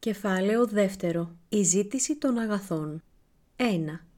[0.00, 1.30] Κεφάλαιο δεύτερο.
[1.48, 3.02] Η ζήτηση των αγαθών.
[3.56, 3.62] 1.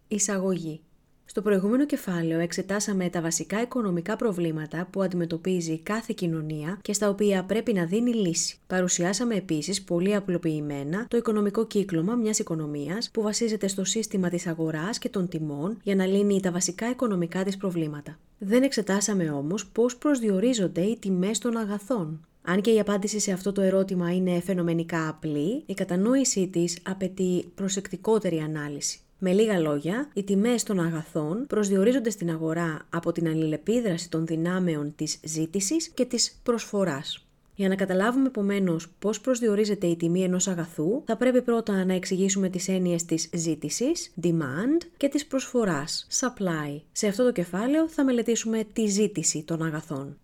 [0.09, 0.81] Εισαγωγή.
[1.25, 7.45] Στο προηγούμενο κεφάλαιο εξετάσαμε τα βασικά οικονομικά προβλήματα που αντιμετωπίζει κάθε κοινωνία και στα οποία
[7.45, 8.59] πρέπει να δίνει λύση.
[8.67, 14.99] Παρουσιάσαμε επίσης πολύ απλοποιημένα το οικονομικό κύκλωμα μιας οικονομίας που βασίζεται στο σύστημα της αγοράς
[14.99, 18.19] και των τιμών για να λύνει τα βασικά οικονομικά της προβλήματα.
[18.39, 22.25] Δεν εξετάσαμε όμως πώς προσδιορίζονται οι τιμές των αγαθών.
[22.43, 27.51] Αν και η απάντηση σε αυτό το ερώτημα είναι φαινομενικά απλή, η κατανόησή της απαιτεί
[27.55, 29.01] προσεκτικότερη ανάλυση.
[29.19, 34.93] Με λίγα λόγια, οι τιμές των αγαθών προσδιορίζονται στην αγορά από την αλληλεπίδραση των δυνάμεων
[34.97, 37.25] της ζήτησης και της προσφοράς.
[37.55, 42.49] Για να καταλάβουμε επομένως πώς προσδιορίζεται η τιμή ενός αγαθού, θα πρέπει πρώτα να εξηγήσουμε
[42.49, 46.81] τις έννοιες της ζήτησης, demand, και της προσφοράς, supply.
[46.93, 50.19] Σε αυτό το κεφάλαιο θα μελετήσουμε τη ζήτηση των αγαθών.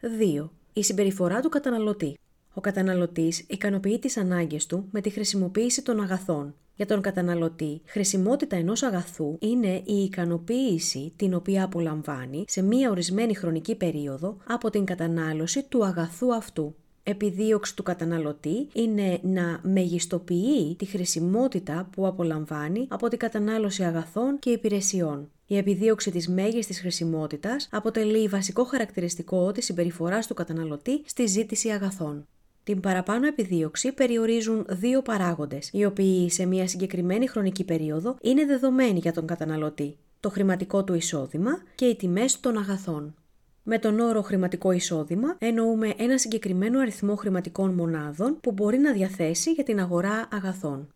[0.00, 0.50] 2.
[0.78, 2.18] Η συμπεριφορά του καταναλωτή.
[2.54, 6.54] Ο καταναλωτής ικανοποιεί τις ανάγκες του με τη χρησιμοποίηση των αγαθών.
[6.74, 13.34] Για τον καταναλωτή, χρησιμότητα ενός αγαθού είναι η ικανοποίηση την οποία απολαμβάνει σε μία ορισμένη
[13.34, 16.74] χρονική περίοδο από την κατανάλωση του αγαθού αυτού.
[17.02, 24.50] Επιδίωξη του καταναλωτή είναι να μεγιστοποιεί τη χρησιμότητα που απολαμβάνει από την κατανάλωση αγαθών και
[24.50, 25.30] υπηρεσιών.
[25.46, 32.26] Η επιδίωξη της μέγιστης χρησιμότητας αποτελεί βασικό χαρακτηριστικό της συμπεριφοράς του καταναλωτή στη ζήτηση αγαθών.
[32.64, 38.98] Την παραπάνω επιδίωξη περιορίζουν δύο παράγοντες, οι οποίοι σε μια συγκεκριμένη χρονική περίοδο είναι δεδομένοι
[38.98, 43.14] για τον καταναλωτή: το χρηματικό του εισόδημα και οι τιμές των αγαθών.
[43.62, 49.52] Με τον όρο χρηματικό εισόδημα εννοούμε ένα συγκεκριμένο αριθμό χρηματικών μονάδων που μπορεί να διαθέσει
[49.52, 50.88] για την αγορά αγαθών.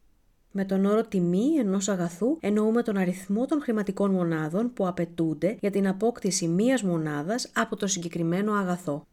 [0.52, 5.70] Με τον όρο τιμή ενός αγαθού εννοούμε τον αριθμό των χρηματικών μονάδων που απαιτούνται για
[5.70, 9.06] την απόκτηση μίας μονάδας από το συγκεκριμένο αγαθό.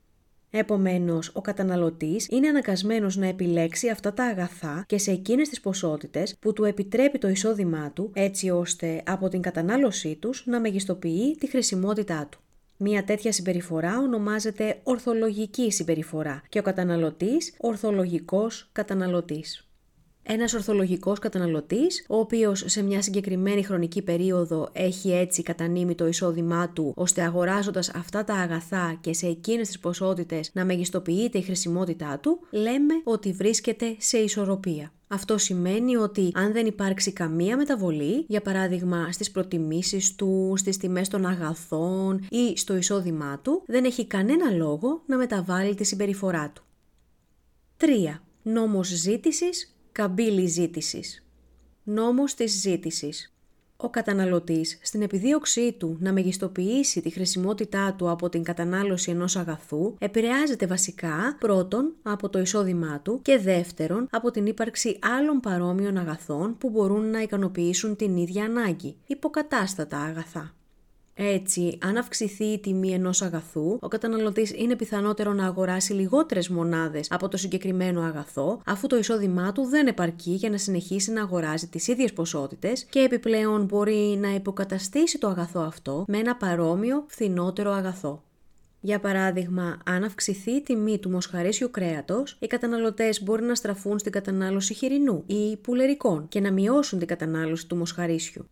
[0.50, 6.36] Επομένως, ο καταναλωτής είναι αναγκασμένος να επιλέξει αυτά τα αγαθά και σε εκείνες τις ποσότητες
[6.40, 11.50] που του επιτρέπει το εισόδημά του, έτσι ώστε από την κατανάλωσή τους να μεγιστοποιεί τη
[11.50, 12.40] χρησιμότητά του.
[12.78, 19.67] Μία τέτοια συμπεριφορά ονομάζεται ορθολογική συμπεριφορά και ο καταναλωτής ορθολογικός καταναλωτής.
[20.30, 26.70] Ένας ορθολογικός καταναλωτής, ο οποίος σε μια συγκεκριμένη χρονική περίοδο έχει έτσι κατανείμει το εισόδημά
[26.70, 32.20] του, ώστε αγοράζοντας αυτά τα αγαθά και σε εκείνες τις ποσότητες να μεγιστοποιείται η χρησιμότητά
[32.20, 34.92] του, λέμε ότι βρίσκεται σε ισορροπία.
[35.08, 41.08] Αυτό σημαίνει ότι αν δεν υπάρξει καμία μεταβολή, για παράδειγμα στις προτιμήσεις του, στις τιμές
[41.08, 46.64] των αγαθών ή στο εισόδημά του, δεν έχει κανένα λόγο να μεταβάλει τη συμπεριφορά του.
[47.78, 48.22] 3.
[48.44, 51.26] Νόμος ζήτησης Καμπύλη ζήτησης.
[51.84, 53.34] Νόμος της ζήτησης.
[53.78, 59.96] Ο καταναλωτής, στην επιδίωξή του να μεγιστοποιήσει τη χρησιμότητά του από την κατανάλωση ενός αγαθού,
[60.00, 66.58] επηρεάζεται βασικά πρώτον από το εισόδημά του και δεύτερον από την ύπαρξη άλλων παρόμοιων αγαθών
[66.58, 70.56] που μπορούν να ικανοποιήσουν την ίδια ανάγκη, υποκατάστατα αγαθά.
[71.20, 77.08] Έτσι, αν αυξηθεί η τιμή ενός αγαθού, ο καταναλωτής είναι πιθανότερο να αγοράσει λιγότερες μονάδες
[77.10, 81.68] από το συγκεκριμένο αγαθό, αφού το εισόδημά του δεν επαρκεί για να συνεχίσει να αγοράζει
[81.68, 87.72] τις ίδιες ποσότητες και επιπλέον μπορεί να υποκαταστήσει το αγαθό αυτό με ένα παρόμοιο φθηνότερο
[87.72, 88.24] αγαθό.
[88.80, 94.12] Για παράδειγμα, αν αυξηθεί η τιμή του μοσχαρίσιου κρέατος, οι καταναλωτές μπορεί να στραφούν στην
[94.12, 98.50] κατανάλωση χοιρινού ή πουλερικών και να μειώσουν την κατανάλωση του μοσχαρίσιου.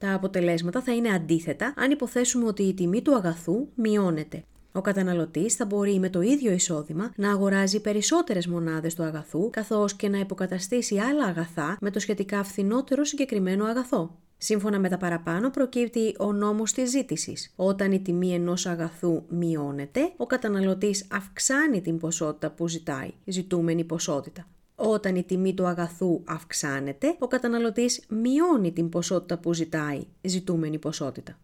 [0.00, 4.44] Τα αποτελέσματα θα είναι αντίθετα αν υποθέσουμε ότι η τιμή του αγαθού μειώνεται.
[4.72, 9.94] Ο καταναλωτής θα μπορεί με το ίδιο εισόδημα να αγοράζει περισσότερες μονάδες του αγαθού, καθώς
[9.94, 14.16] και να υποκαταστήσει άλλα αγαθά με το σχετικά φθηνότερο συγκεκριμένο αγαθό.
[14.36, 17.52] Σύμφωνα με τα παραπάνω προκύπτει ο νόμος της ζήτησης.
[17.56, 24.46] Όταν η τιμή ενός αγαθού μειώνεται, ο καταναλωτής αυξάνει την ποσότητα που ζητάει, ζητούμενη ποσότητα.
[24.82, 31.38] Όταν η τιμή του αγαθού αυξάνεται, ο καταναλωτής μειώνει την ποσότητα που ζητάει, ζητούμενη ποσότητα.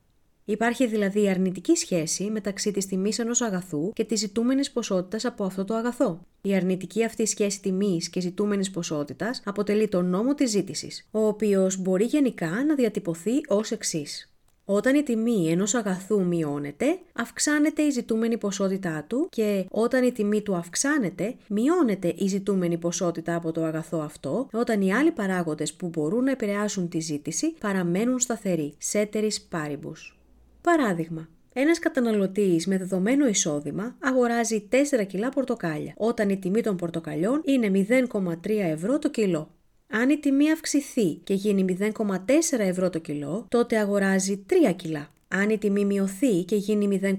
[0.45, 5.65] Υπάρχει δηλαδή αρνητική σχέση μεταξύ της τιμής ενός αγαθού και της ζητούμενης ποσότητας από αυτό
[5.65, 6.21] το αγαθό.
[6.43, 11.77] Η αρνητική αυτή σχέση τιμής και ζητούμενης ποσότητας αποτελεί τον νόμο της ζήτησης, ο οποίος
[11.77, 14.36] μπορεί γενικά να διατυπωθεί ως εξής.
[14.69, 20.43] Όταν η τιμή ενός αγαθού μειώνεται, αυξάνεται η ζητούμενη ποσότητά του και όταν η τιμή
[20.43, 25.89] του αυξάνεται, μειώνεται η ζητούμενη ποσότητα από το αγαθό αυτό, όταν οι άλλοι παράγοντες που
[25.89, 28.75] μπορούν να επηρεάσουν τη ζήτηση παραμένουν σταθεροί.
[28.79, 30.19] Σέτερης πάρυμπους.
[30.61, 37.43] Παράδειγμα, ένας καταναλωτής με δεδομένο εισόδημα αγοράζει 4 κιλά πορτοκάλια, όταν η τιμή των πορτοκαλιών
[37.45, 39.51] είναι 0,3 ευρώ το κιλό.
[39.91, 45.11] Αν η τιμή αυξηθεί και γίνει 0,4 ευρώ το κιλό, τότε αγοράζει 3 κιλά.
[45.29, 47.15] Αν η τιμή μειωθεί και γίνει 0,2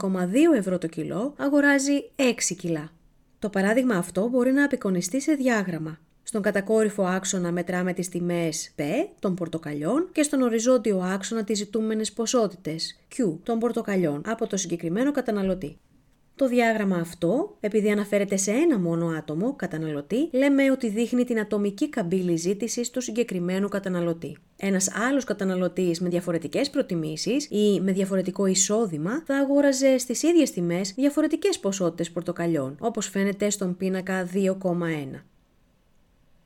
[0.57, 2.91] ευρώ το κιλό, αγοράζει 6 κιλά.
[3.39, 5.99] Το παράδειγμα αυτό μπορεί να απεικονιστεί σε διάγραμμα.
[6.23, 8.81] Στον κατακόρυφο άξονα μετράμε τις τιμές P
[9.19, 15.11] των πορτοκαλιών και στον οριζόντιο άξονα τις ζητούμενες ποσότητες Q των πορτοκαλιών από το συγκεκριμένο
[15.11, 15.77] καταναλωτή.
[16.37, 21.89] Το διάγραμμα αυτό, επειδή αναφέρεται σε ένα μόνο άτομο, καταναλωτή, λέμε ότι δείχνει την ατομική
[21.89, 24.37] καμπύλη ζήτησης του συγκεκριμένου καταναλωτή.
[24.57, 30.93] Ένας άλλος καταναλωτής με διαφορετικές προτιμήσεις ή με διαφορετικό εισόδημα θα αγόραζε στις ίδιες τιμές
[30.93, 35.25] διαφορετικές ποσότητες πορτοκαλιών, όπως φαίνεται στον πίνακα 2,1.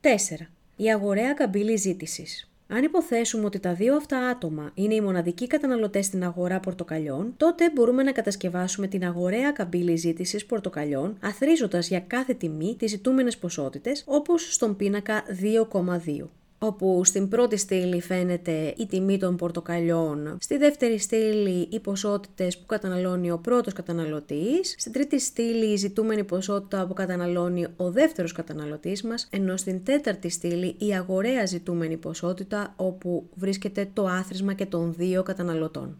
[0.01, 0.51] 4.
[0.75, 2.50] Η αγοραία καμπύλη ζήτησης.
[2.73, 7.71] Αν υποθέσουμε ότι τα δύο αυτά άτομα είναι οι μοναδικοί καταναλωτές στην αγορά πορτοκαλιών, τότε
[7.75, 14.03] μπορούμε να κατασκευάσουμε την αγοραία καμπύλη ζήτησης πορτοκαλιών, αθρίζοντας για κάθε τιμή τις ζητούμενες ποσότητες,
[14.07, 16.29] όπως στον πίνακα 2,2
[16.63, 22.65] όπου στην πρώτη στήλη φαίνεται η τιμή των πορτοκαλιών, στη δεύτερη στήλη οι ποσότητες που
[22.65, 29.03] καταναλώνει ο πρώτος καταναλωτής, στην τρίτη στήλη η ζητούμενη ποσότητα που καταναλώνει ο δεύτερος καταναλωτής
[29.03, 34.93] μας, ενώ στην τέταρτη στήλη η αγοραία ζητούμενη ποσότητα όπου βρίσκεται το άθροισμα και των
[34.93, 35.97] δύο καταναλωτών.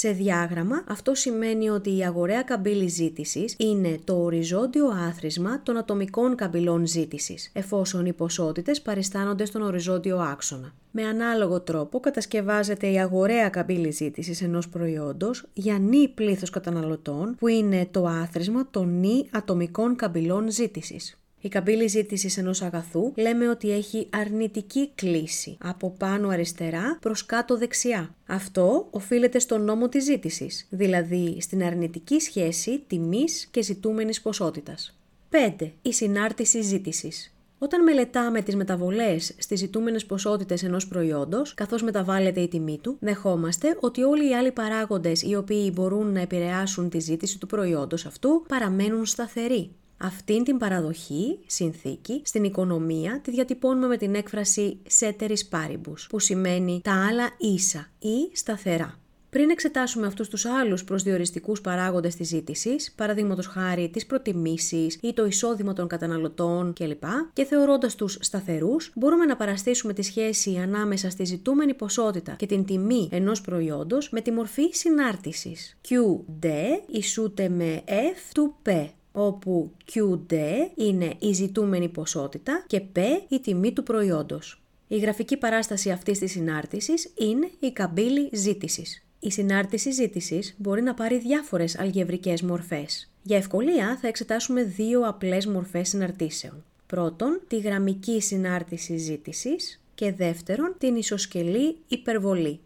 [0.00, 6.34] Σε διάγραμμα, αυτό σημαίνει ότι η αγοραία καμπύλη ζήτησης είναι το οριζόντιο άθροισμα των ατομικών
[6.34, 10.74] καμπυλών ζήτησης, εφόσον οι ποσότητες παριστάνονται στον οριζόντιο άξονα.
[10.90, 17.48] Με ανάλογο τρόπο κατασκευάζεται η αγοραία καμπύλη ζήτησης ενός προϊόντος για νη πλήθος καταναλωτών, που
[17.48, 21.18] είναι το άθροισμα των νη ατομικών καμπυλών ζήτησης.
[21.40, 27.58] Η καμπύλη ζήτησης ενός αγαθού λέμε ότι έχει αρνητική κλίση από πάνω αριστερά προς κάτω
[27.58, 28.14] δεξιά.
[28.26, 34.98] Αυτό οφείλεται στον νόμο της ζήτησης, δηλαδή στην αρνητική σχέση τιμής και ζητούμενης ποσότητας.
[35.30, 35.72] 5.
[35.82, 37.32] Η συνάρτηση ζήτησης.
[37.58, 43.76] Όταν μελετάμε τις μεταβολές στις ζητούμενες ποσότητες ενός προϊόντος, καθώς μεταβάλλεται η τιμή του, δεχόμαστε
[43.80, 48.44] ότι όλοι οι άλλοι παράγοντες οι οποίοι μπορούν να επηρεάσουν τη ζήτηση του προϊόντος αυτού
[48.48, 49.70] παραμένουν σταθεροί.
[49.98, 56.80] Αυτήν την παραδοχή, συνθήκη, στην οικονομία τη διατυπώνουμε με την έκφραση «ceteris paribus», που σημαίνει
[56.84, 58.98] «τα άλλα ίσα» ή «σταθερά».
[59.30, 65.26] Πριν εξετάσουμε αυτούς τους άλλους προσδιοριστικούς παράγοντες της ζήτησης, παραδείγματος χάρη τις προτιμήσεις ή το
[65.26, 67.02] εισόδημα των καταναλωτών κλπ.,
[67.32, 72.64] και θεωρώντας τους σταθερούς, μπορούμε να παραστήσουμε τη σχέση ανάμεσα στη ζητούμενη ποσότητα και την
[72.64, 75.78] τιμή ενός προϊόντος με τη μορφή συνάρτησης.
[75.88, 76.46] QD
[76.86, 78.70] ισούται με F του P,
[79.18, 80.32] όπου QD
[80.74, 82.98] είναι η ζητούμενη ποσότητα και P
[83.28, 84.62] η τιμή του προϊόντος.
[84.88, 89.02] Η γραφική παράσταση αυτής της συνάρτησης είναι η καμπύλη ζήτησης.
[89.20, 93.10] Η συνάρτηση ζήτησης μπορεί να πάρει διάφορες αλγευρικές μορφές.
[93.22, 96.64] Για ευκολία θα εξετάσουμε δύο απλές μορφές συναρτήσεων.
[96.86, 102.60] Πρώτον, τη γραμμική συνάρτηση ζήτησης και δεύτερον, την ισοσκελή υπερβολή.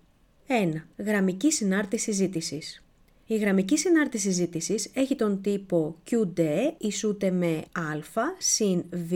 [0.47, 0.87] 1.
[0.97, 2.83] Γραμμική συνάρτηση ζήτησης.
[3.27, 6.41] Η γραμμική συνάρτηση ζήτησης έχει τον τύπο QD
[6.79, 9.13] ισούται με α συν β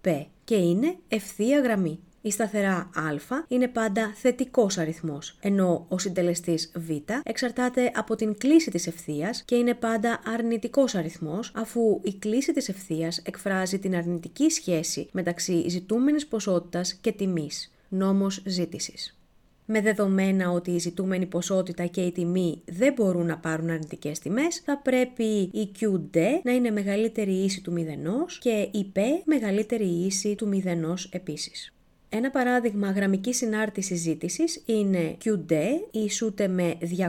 [0.00, 0.08] π
[0.44, 1.98] και είναι ευθεία γραμμή.
[2.20, 6.90] Η σταθερά α είναι πάντα θετικός αριθμός, ενώ ο συντελεστής β
[7.24, 12.68] εξαρτάται από την κλίση της ευθείας και είναι πάντα αρνητικός αριθμός, αφού η κλίση της
[12.68, 19.18] ευθείας εκφράζει την αρνητική σχέση μεταξύ ζητούμενης ποσότητας και τιμής, νόμος ζήτησης
[19.64, 24.62] με δεδομένα ότι η ζητούμενη ποσότητα και η τιμή δεν μπορούν να πάρουν αρνητικές τιμές,
[24.64, 30.34] θα πρέπει η QD να είναι μεγαλύτερη ίση του μηδενός και η P μεγαλύτερη ίση
[30.34, 31.74] του μηδενός επίσης.
[32.08, 35.52] Ένα παράδειγμα γραμμικής συνάρτησης ζήτησης είναι QD
[35.90, 37.06] ισούται με 200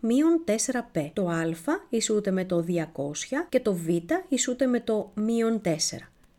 [0.00, 1.10] μείον 4P.
[1.12, 1.44] Το α
[1.88, 2.72] ισούται με το 200
[3.48, 3.88] και το β
[4.28, 5.68] ισούται με το μείον 4.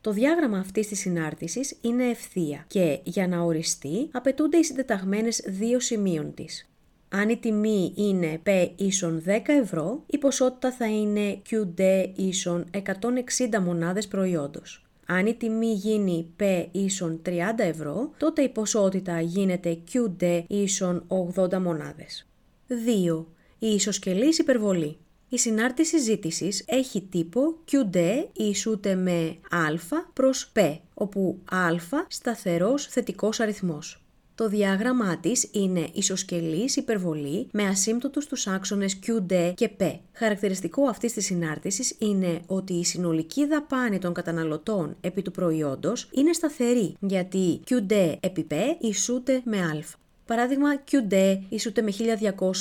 [0.01, 5.79] Το διάγραμμα αυτής της συνάρτησης είναι ευθεία και για να οριστεί απαιτούνται οι συντεταγμένες δύο
[5.79, 6.69] σημείων της.
[7.09, 13.59] Αν η τιμή είναι P ίσον 10 ευρώ, η ποσότητα θα είναι QD ίσον 160
[13.61, 14.83] μονάδες προϊόντος.
[15.05, 21.59] Αν η τιμή γίνει P ίσον 30 ευρώ, τότε η ποσότητα γίνεται QD ίσον 80
[21.59, 22.27] μονάδες.
[22.67, 23.25] 2.
[23.59, 24.97] Η ισοσκελής υπερβολή.
[25.31, 27.97] Η συνάρτηση ζήτησης έχει τύπο QD
[28.33, 30.57] ισούται με α προς π,
[30.93, 34.03] όπου α σταθερός θετικός αριθμός.
[34.35, 39.99] Το διάγραμμά της είναι ισοσκελής υπερβολή με ασύμπτωτους τους άξονες QD και P.
[40.13, 46.33] Χαρακτηριστικό αυτής της συνάρτησης είναι ότι η συνολική δαπάνη των καταναλωτών επί του προϊόντος είναι
[46.33, 49.98] σταθερή, γιατί QD επί P ισούται με α.
[50.29, 51.91] Παράδειγμα, QD ισούται με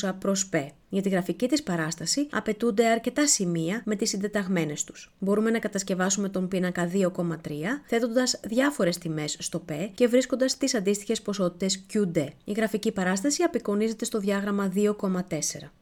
[0.02, 0.66] 1200 προς P.
[0.88, 5.14] Για τη γραφική της παράσταση απαιτούνται αρκετά σημεία με τις συντεταγμένες τους.
[5.18, 11.22] Μπορούμε να κατασκευάσουμε τον πίνακα 2,3 θέτοντας διάφορες τιμές στο P και βρίσκοντας τις αντίστοιχες
[11.22, 12.26] ποσότητες QD.
[12.44, 15.72] Η γραφική παράσταση απεικονίζεται στο διάγραμμα 2,4.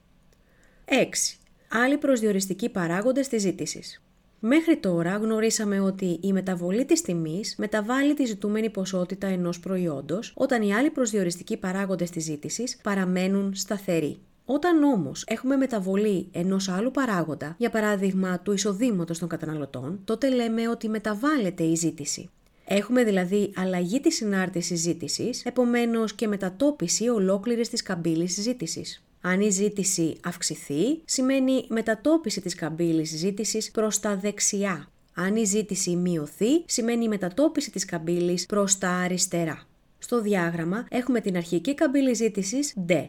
[0.85, 1.39] 6.
[1.69, 4.06] Άλλοι προσδιοριστικοί παράγοντες της ζήτησης.
[4.41, 10.63] Μέχρι τώρα γνωρίσαμε ότι η μεταβολή της τιμής μεταβάλλει τη ζητούμενη ποσότητα ενός προϊόντος όταν
[10.63, 14.19] οι άλλοι προσδιοριστικοί παράγοντες της ζήτησης παραμένουν σταθεροί.
[14.45, 20.69] Όταν όμως έχουμε μεταβολή ενός άλλου παράγοντα, για παράδειγμα του εισοδήματος των καταναλωτών, τότε λέμε
[20.69, 22.31] ότι μεταβάλλεται η ζήτηση.
[22.65, 29.06] Έχουμε δηλαδή αλλαγή της συνάρτησης ζήτησης, επομένως και μετατόπιση ολόκληρης της καμπύλης ζήτησης.
[29.29, 34.89] Αν η ζήτηση αυξηθεί, σημαίνει μετατόπιση της καμπύλης ζήτησης προς τα δεξιά.
[35.15, 39.67] Αν η ζήτηση μειωθεί, σημαίνει μετατόπιση της καμπύλης προς τα αριστερά.
[39.99, 43.09] Στο διάγραμμα έχουμε την αρχική καμπύλη ζήτησης D.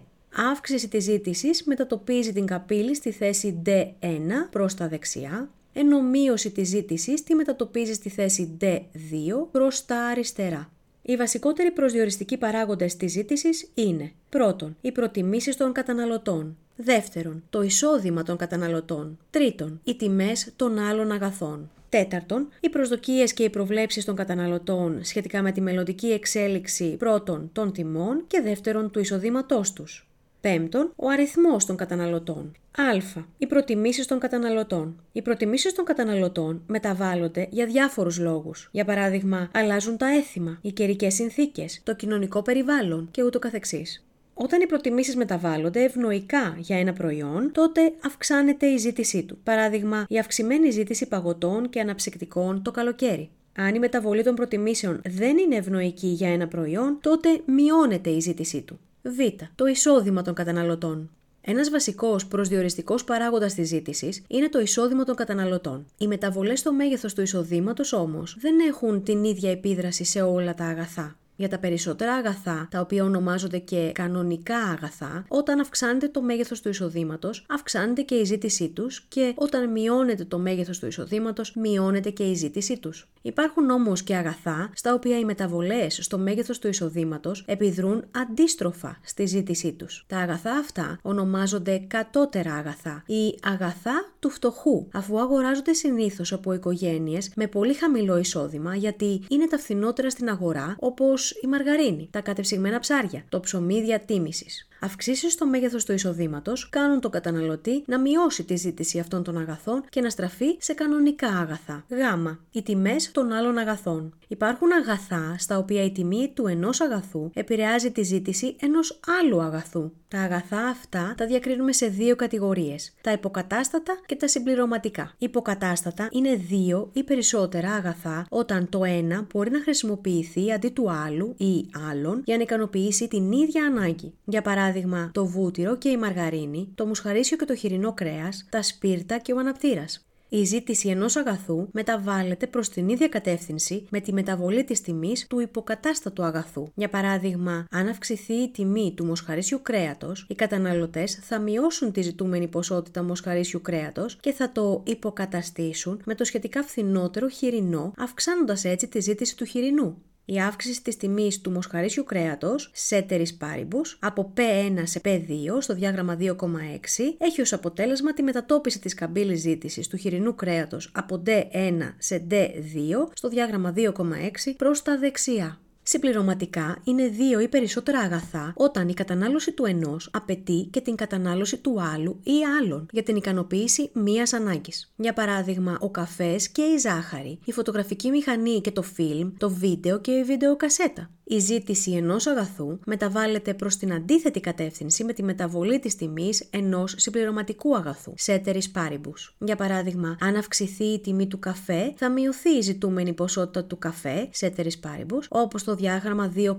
[0.51, 6.67] Αύξηση της ζήτησης μετατοπίζει την καμπύλη στη θέση D1 προς τα δεξιά, ενώ μείωση της
[6.67, 10.71] ζήτησης τη μετατοπίζει στη θέση D2 προς τα αριστερά.
[11.09, 18.23] Οι βασικότεροι προσδιοριστικοί παράγοντες της ζήτησης είναι πρώτον, οι προτιμήσεις των καταναλωτών, δεύτερον, το εισόδημα
[18.23, 21.69] των καταναλωτών, τρίτον, οι τιμές των άλλων αγαθών.
[21.89, 27.71] Τέταρτον, οι προσδοκίες και οι προβλέψεις των καταναλωτών σχετικά με τη μελλοντική εξέλιξη πρώτον των
[27.71, 30.07] τιμών και δεύτερον του εισοδήματός τους.
[30.47, 32.51] Πέμπτον, ο αριθμός των καταναλωτών.
[32.77, 33.21] Α.
[33.37, 35.01] Οι προτιμήσεις των καταναλωτών.
[35.11, 38.69] Οι προτιμήσεις των καταναλωτών μεταβάλλονται για διάφορους λόγους.
[38.71, 44.05] Για παράδειγμα, αλλάζουν τα έθιμα, οι καιρικές συνθήκες, το κοινωνικό περιβάλλον και ούτω καθεξής.
[44.33, 49.37] Όταν οι προτιμήσεις μεταβάλλονται ευνοϊκά για ένα προϊόν, τότε αυξάνεται η ζήτησή του.
[49.43, 53.29] Παράδειγμα, η αυξημένη ζήτηση παγωτών και αναψυκτικών το καλοκαίρι.
[53.55, 58.61] Αν η μεταβολή των προτιμήσεων δεν είναι ευνοϊκή για ένα προϊόν, τότε μειώνεται η ζήτησή
[58.61, 58.79] του.
[59.09, 59.19] Β.
[59.55, 61.09] Το εισόδημα των καταναλωτών.
[61.41, 65.85] Ένας βασικός προσδιοριστικός παράγοντας της ζήτησης είναι το εισόδημα των καταναλωτών.
[65.97, 70.65] Οι μεταβολές στο μέγεθος του εισοδήματος όμως δεν έχουν την ίδια επίδραση σε όλα τα
[70.65, 71.15] αγαθά.
[71.39, 76.69] Για τα περισσότερα αγαθά, τα οποία ονομάζονται και κανονικά αγαθά, όταν αυξάνεται το μέγεθος του
[76.69, 82.23] εισοδήματος, αυξάνεται και η ζήτησή τους και όταν μειώνεται το μέγεθος του εισοδήματος, μειώνεται και
[82.23, 83.07] η ζήτησή τους.
[83.21, 89.25] Υπάρχουν όμως και αγαθά στα οποία οι μεταβολές στο μέγεθος του εισοδήματος επιδρούν αντίστροφα στη
[89.25, 90.05] ζήτησή τους.
[90.07, 97.31] Τα αγαθά αυτά ονομάζονται κατώτερα αγαθά ή αγαθά του φτωχού, αφού αγοράζονται συνήθως από οικογένειες
[97.35, 102.79] με πολύ χαμηλό εισόδημα γιατί είναι τα φθηνότερα στην αγορά, όπως η μαργαρίνη, τα κατεψυγμένα
[102.79, 104.67] ψάρια, το ψωμί διατίμησης.
[104.81, 109.83] Αυξήσεις στο μέγεθος του εισοδήματος κάνουν τον καταναλωτή να μειώσει τη ζήτηση αυτών των αγαθών
[109.89, 111.85] και να στραφεί σε κανονικά αγαθά.
[111.89, 112.27] Γ.
[112.51, 114.15] Οι τιμές των άλλων αγαθών.
[114.27, 119.91] Υπάρχουν αγαθά στα οποία η τιμή του ενός αγαθού επηρεάζει τη ζήτηση ενός άλλου αγαθού.
[120.07, 125.13] Τα αγαθά αυτά τα διακρίνουμε σε δύο κατηγορίες: τα υποκατάστατα και τα συμπληρωματικά.
[125.17, 131.35] Υποκατάστατα είναι δύο ή περισσότερα αγαθά όταν το ένα μπορεί να χρησιμοποιηθεί αντί του άλλου
[131.37, 134.13] ή άλλων για να ικανοποιήσει την ίδια ανάγκη.
[134.25, 138.61] Για παράδειγμα, παράδειγμα το βούτυρο και η μαργαρίνη, το μουσχαρίσιο και το χοιρινό κρέας, τα
[138.61, 140.07] σπίρτα και ο αναπτήρας.
[140.29, 145.39] Η ζήτηση ενός αγαθού μεταβάλλεται προς την ίδια κατεύθυνση με τη μεταβολή της τιμής του
[145.39, 146.67] υποκατάστατου αγαθού.
[146.75, 152.47] Για παράδειγμα, αν αυξηθεί η τιμή του μοσχαρίσιου κρέατος, οι καταναλωτές θα μειώσουν τη ζητούμενη
[152.47, 158.99] ποσότητα μοσχαρίσιου κρέατος και θα το υποκαταστήσουν με το σχετικά φθηνότερο χοιρινό, αυξάνοντας έτσι τη
[158.99, 165.01] ζήτηση του χοιρινού η αύξηση της τιμής του μοσχαρίσιου κρέατος, σέτερης πάρυμπους, από P1 σε
[165.05, 170.91] P2 στο διάγραμμα 2,6 έχει ως αποτέλεσμα τη μετατόπιση της καμπύλης ζήτησης του χοιρινού κρέατος
[170.93, 175.59] από D1 σε D2 στο διάγραμμα 2,6 προς τα δεξιά.
[175.89, 181.57] Συμπληρωματικά είναι δύο ή περισσότερα αγαθά όταν η κατανάλωση του ενός απαιτεί και την κατανάλωση
[181.57, 184.93] του άλλου ή άλλων για την ικανοποίηση μίας ανάγκης.
[184.95, 189.99] Για παράδειγμα, ο καφές και η ζάχαρη, η φωτογραφική μηχανή και το φιλμ, το βίντεο
[189.99, 191.09] και η βιντεοκασέτα.
[191.29, 196.95] Η ζήτηση ενός αγαθού μεταβάλλεται προς την αντίθετη κατεύθυνση με τη μεταβολή της τιμής ενός
[196.97, 199.35] συμπληρωματικού αγαθού, σέτερης πάρυμπους.
[199.39, 204.29] Για παράδειγμα, αν αυξηθεί η τιμή του καφέ, θα μειωθεί η ζητούμενη ποσότητα του καφέ,
[204.31, 206.53] σέτερης πάρυμπους, όπως το διάγραμμα 2,7,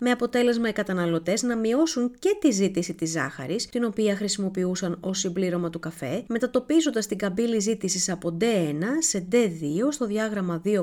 [0.00, 5.18] με αποτέλεσμα οι καταναλωτές να μειώσουν και τη ζήτηση της ζάχαρης, την οποία χρησιμοποιούσαν ως
[5.18, 10.82] συμπλήρωμα του καφέ, μετατοπίζοντας την καμπύλη ζήτησης από D1 σε D2 στο διάγραμμα 2,7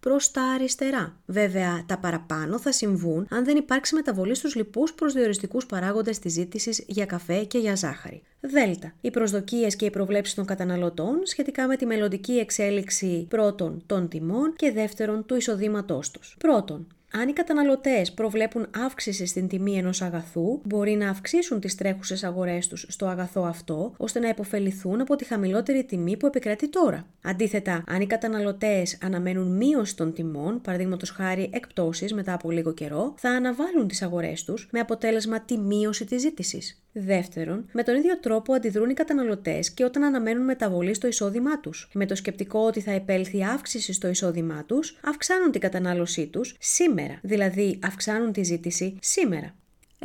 [0.00, 1.16] προς τα αριστερά.
[1.26, 6.84] Βέβαια, τα παραπάνω θα συμβούν αν δεν υπάρξει μεταβολή στους λοιπούς προσδιοριστικούς παράγοντες της ζήτησης
[6.86, 8.22] για καφέ και για ζάχαρη.
[8.46, 8.94] Δέλτα.
[9.00, 14.54] Οι προσδοκίες και οι προβλέψεις των καταναλωτών σχετικά με τη μελλοντική εξέλιξη πρώτον των τιμών
[14.56, 16.36] και δεύτερον του εισοδήματός τους.
[16.38, 22.24] Πρώτον, Αν οι καταναλωτές προβλέπουν αύξηση στην τιμή ενός αγαθού, μπορεί να αυξήσουν τις τρέχουσες
[22.24, 27.06] αγορές τους στο αγαθό αυτό, ώστε να υποφεληθούν από τη χαμηλότερη τιμή που επικρατεί τώρα.
[27.22, 33.14] Αντίθετα, αν οι καταναλωτές αναμένουν μείωση των τιμών, παραδείγματος χάρη εκπτώσεις μετά από λίγο καιρό,
[33.16, 36.78] θα αναβάλουν τις αγορές τους με αποτέλεσμα τη μείωση της ζήτησης.
[36.96, 41.88] Δεύτερον, με τον ίδιο τρόπο αντιδρούν οι καταναλωτές και όταν αναμένουν μεταβολή στο εισόδημά τους.
[41.92, 47.03] Με το σκεπτικό ότι θα επέλθει αύξηση στο εισόδημά τους, αυξάνουν την κατανάλωσή τους σήμερα,
[47.22, 49.54] δηλαδή αυξάνουν τη ζήτηση σήμερα.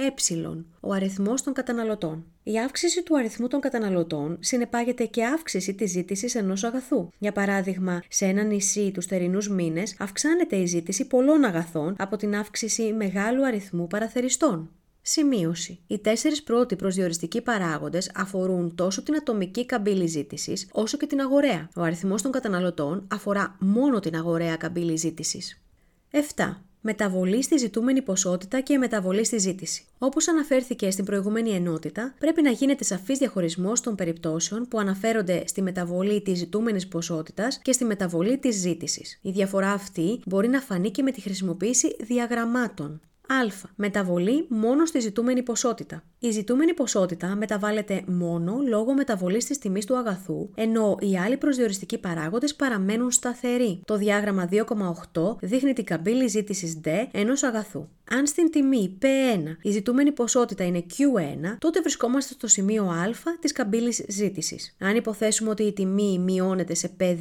[0.01, 0.07] Ε.
[0.79, 2.25] Ο αριθμός των καταναλωτών.
[2.43, 7.09] Η αύξηση του αριθμού των καταναλωτών συνεπάγεται και αύξηση της ζήτησης ενός αγαθού.
[7.17, 12.35] Για παράδειγμα, σε ένα νησί τους θερινούς μήνες αυξάνεται η ζήτηση πολλών αγαθών από την
[12.35, 14.69] αύξηση μεγάλου αριθμού παραθεριστών.
[15.01, 15.79] Σημείωση.
[15.87, 21.69] Οι τέσσερις πρώτοι προσδιοριστικοί παράγοντες αφορούν τόσο την ατομική καμπύλη ζήτησης όσο και την αγοραία.
[21.75, 25.61] Ο αριθμός των καταναλωτών αφορά μόνο την αγοραία καμπύλη ζήτησης.
[26.11, 26.63] 7.
[26.81, 29.85] Μεταβολή στη ζητούμενη ποσότητα και μεταβολή στη ζήτηση.
[29.97, 35.61] Όπως αναφέρθηκε στην προηγούμενη ενότητα, πρέπει να γίνεται σαφής διαχωρισμός των περιπτώσεων που αναφέρονται στη
[35.61, 39.19] μεταβολή της ζητούμενης ποσότητας και στη μεταβολή της ζήτησης.
[39.21, 43.01] Η διαφορά αυτή μπορεί να φανεί και με τη χρησιμοποίηση διαγραμμάτων.
[43.29, 43.67] Α.
[43.75, 46.03] Μεταβολή μόνο στη ζητούμενη ποσότητα.
[46.19, 51.97] Η ζητούμενη ποσότητα μεταβάλλεται μόνο λόγω μεταβολής της τιμής του αγαθού, ενώ οι άλλοι προσδιοριστικοί
[51.97, 53.81] παράγοντες παραμένουν σταθεροί.
[53.85, 57.87] Το διάγραμμα 2,8 δείχνει την καμπύλη ζήτησης D ενός αγαθού.
[58.11, 63.51] Αν στην τιμή P1 η ζητούμενη ποσότητα είναι Q1, τότε βρισκόμαστε στο σημείο Α της
[63.51, 64.75] καμπύλης ζήτησης.
[64.79, 67.15] Αν υποθέσουμε ότι η τιμή μειώνεται σε P2,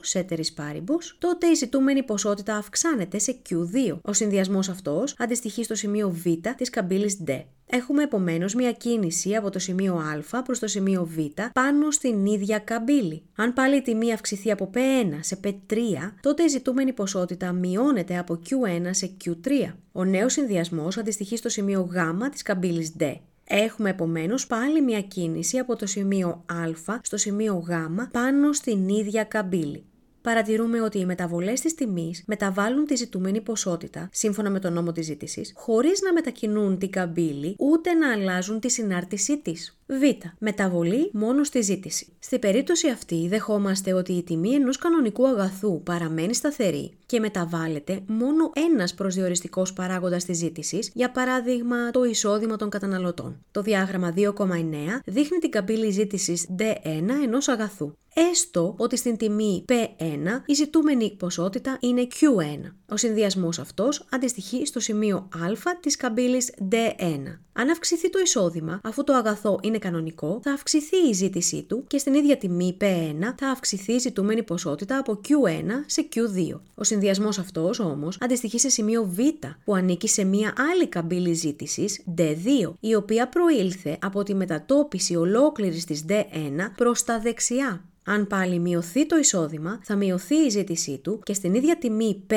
[0.00, 3.98] σε paribus, τότε η ζητούμενη ποσότητα αυξάνεται σε Q2.
[4.02, 7.42] Ο συνδυασμός αυτός αντιστοιχεί στο σημείο Β της καμπύλης D.
[7.72, 11.18] Έχουμε επομένως μια κίνηση από το σημείο Α προς το σημείο Β
[11.52, 13.22] πάνω στην ίδια καμπύλη.
[13.36, 15.76] Αν πάλι η τιμή αυξηθεί από P1 σε P3,
[16.20, 19.72] τότε η ζητούμενη ποσότητα μειώνεται από Q1 σε Q3.
[19.92, 23.14] Ο νέος συνδυασμός αντιστοιχεί στο σημείο Γ της καμπύλης D.
[23.44, 27.70] Έχουμε επομένως πάλι μια κίνηση από το σημείο Α στο σημείο Γ
[28.10, 29.84] πάνω στην ίδια καμπύλη
[30.22, 35.06] παρατηρούμε ότι οι μεταβολές της τιμής μεταβάλλουν τη ζητούμενη ποσότητα, σύμφωνα με τον νόμο της
[35.06, 39.79] ζήτησης, χωρίς να μετακινούν την καμπύλη ούτε να αλλάζουν τη συνάρτησή της.
[39.90, 40.02] Β.
[40.38, 42.12] Μεταβολή μόνο στη ζήτηση.
[42.18, 48.52] Στη περίπτωση αυτή, δεχόμαστε ότι η τιμή ενός κανονικού αγαθού παραμένει σταθερή και μεταβάλλεται μόνο
[48.70, 53.44] ένας προσδιοριστικός παράγοντας της ζήτησης, για παράδειγμα το εισόδημα των καταναλωτών.
[53.50, 60.42] Το διάγραμμα 2,9 δείχνει την καμπύλη ζήτησης D1 ενός αγαθού έστω ότι στην τιμή P1
[60.46, 62.72] η ζητούμενη ποσότητα είναι Q1.
[62.88, 67.38] Ο συνδυασμός αυτός αντιστοιχεί στο σημείο α της καμπύλης D1.
[67.52, 71.98] Αν αυξηθεί το εισόδημα, αφού το αγαθό είναι κανονικό, θα αυξηθεί η ζήτησή του και
[71.98, 76.60] στην ίδια τιμή P1 θα αυξηθεί η ζητούμενη ποσότητα από Q1 σε Q2.
[76.74, 79.18] Ο συνδυασμός αυτός όμως αντιστοιχεί σε σημείο Β
[79.64, 85.84] που ανήκει σε μία άλλη καμπύλη ζήτησης D2, η οποία προήλθε από τη μετατόπιση ολόκληρης
[85.84, 87.84] της D1 προς τα δεξιά.
[88.12, 92.34] Αν πάλι μειωθεί το εισόδημα, θα μειωθεί η ζήτησή του και στην ίδια τιμή P1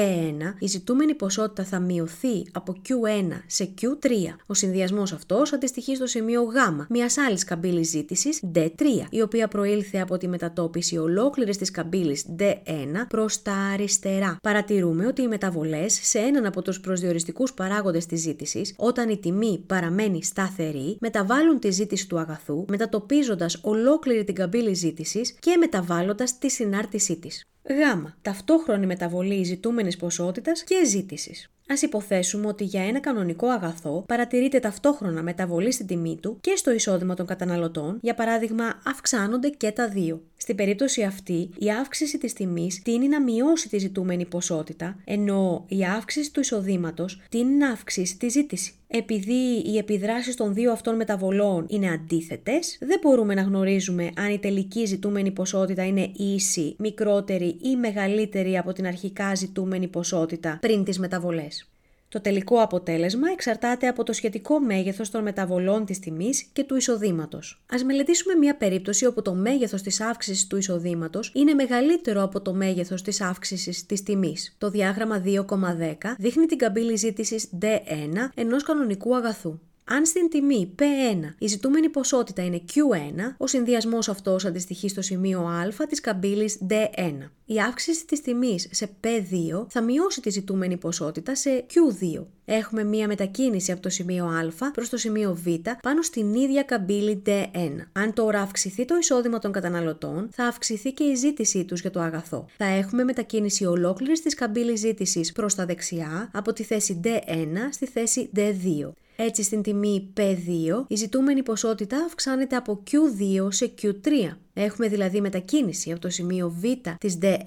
[0.59, 4.09] η ζητούμενη ποσότητα θα μειωθεί από Q1 σε Q3.
[4.45, 8.69] Ο συνδυασμός αυτός αντιστοιχεί στο σημείο Γ μιας άλλης καμπύλης ζήτησης D3,
[9.09, 14.37] η οποία προήλθε από τη μετατόπιση ολόκληρης της καμπύλης D1 προς τα αριστερά.
[14.41, 19.63] Παρατηρούμε ότι οι μεταβολές σε έναν από τους προσδιοριστικούς παράγοντες της ζήτησης, όταν η τιμή
[19.67, 26.37] παραμένει σταθερή, μεταβάλλουν τη ζήτηση του αγαθού, μετατοπίζοντας ολόκληρη την καμπύλη ζήτησης και και μεταβάλλοντας
[26.37, 27.45] τη συνάρτησή της.
[27.63, 28.09] Γ.
[28.21, 31.47] Ταυτόχρονη μεταβολή ζητούμενης ποσότητας και ζήτησης.
[31.67, 36.71] Α υποθέσουμε ότι για ένα κανονικό αγαθό παρατηρείται ταυτόχρονα μεταβολή στην τιμή του και στο
[36.71, 40.21] εισόδημα των καταναλωτών, για παράδειγμα, αυξάνονται και τα δύο.
[40.43, 45.85] Στην περίπτωση αυτή, η αύξηση της τιμής τίνει να μειώσει τη ζητούμενη ποσότητα, ενώ η
[45.85, 48.73] αύξηση του εισοδήματος τίνει να αυξήσει τη ζήτηση.
[48.87, 54.39] Επειδή οι επιδράσεις των δύο αυτών μεταβολών είναι αντίθετες, δεν μπορούμε να γνωρίζουμε αν η
[54.39, 60.99] τελική ζητούμενη ποσότητα είναι ίση, μικρότερη ή μεγαλύτερη από την αρχικά ζητούμενη ποσότητα πριν τις
[60.99, 61.72] μεταβολές.
[62.13, 67.63] Το τελικό αποτέλεσμα εξαρτάται από το σχετικό μέγεθος των μεταβολών της τιμής και του εισοδήματος.
[67.69, 72.53] Ας μελετήσουμε μια περίπτωση όπου το μέγεθος της αύξησης του εισοδήματος είναι μεγαλύτερο από το
[72.53, 74.55] μέγεθος της αύξησης της τιμής.
[74.57, 79.59] Το διάγραμμα 2,10 δείχνει την καμπύλη ζήτησης D1 ενός κανονικού αγαθού.
[79.85, 85.39] Αν στην τιμή P1 η ζητούμενη ποσότητα είναι Q1, ο συνδυασμός αυτός αντιστοιχεί στο σημείο
[85.39, 87.13] α της καμπύλης D1.
[87.45, 92.23] Η αύξηση της τιμής σε P2 θα μειώσει τη ζητούμενη ποσότητα σε Q2.
[92.45, 95.47] Έχουμε μία μετακίνηση από το σημείο α προς το σημείο β
[95.81, 97.71] πάνω στην ίδια καμπύλη D1.
[97.91, 101.99] Αν τώρα αυξηθεί το εισόδημα των καταναλωτών, θα αυξηθεί και η ζήτησή τους για το
[101.99, 102.45] αγαθό.
[102.57, 107.85] Θα έχουμε μετακίνηση ολόκληρης της καμπύλης ζήτησης προς τα δεξιά από τη θέση D1 στη
[107.85, 108.91] θέση D2.
[109.15, 114.09] Έτσι στην τιμή P2 η ζητούμενη ποσότητα αυξάνεται από Q2 σε Q3.
[114.53, 116.63] Έχουμε δηλαδή μετακίνηση από το σημείο Β
[116.97, 117.37] της D1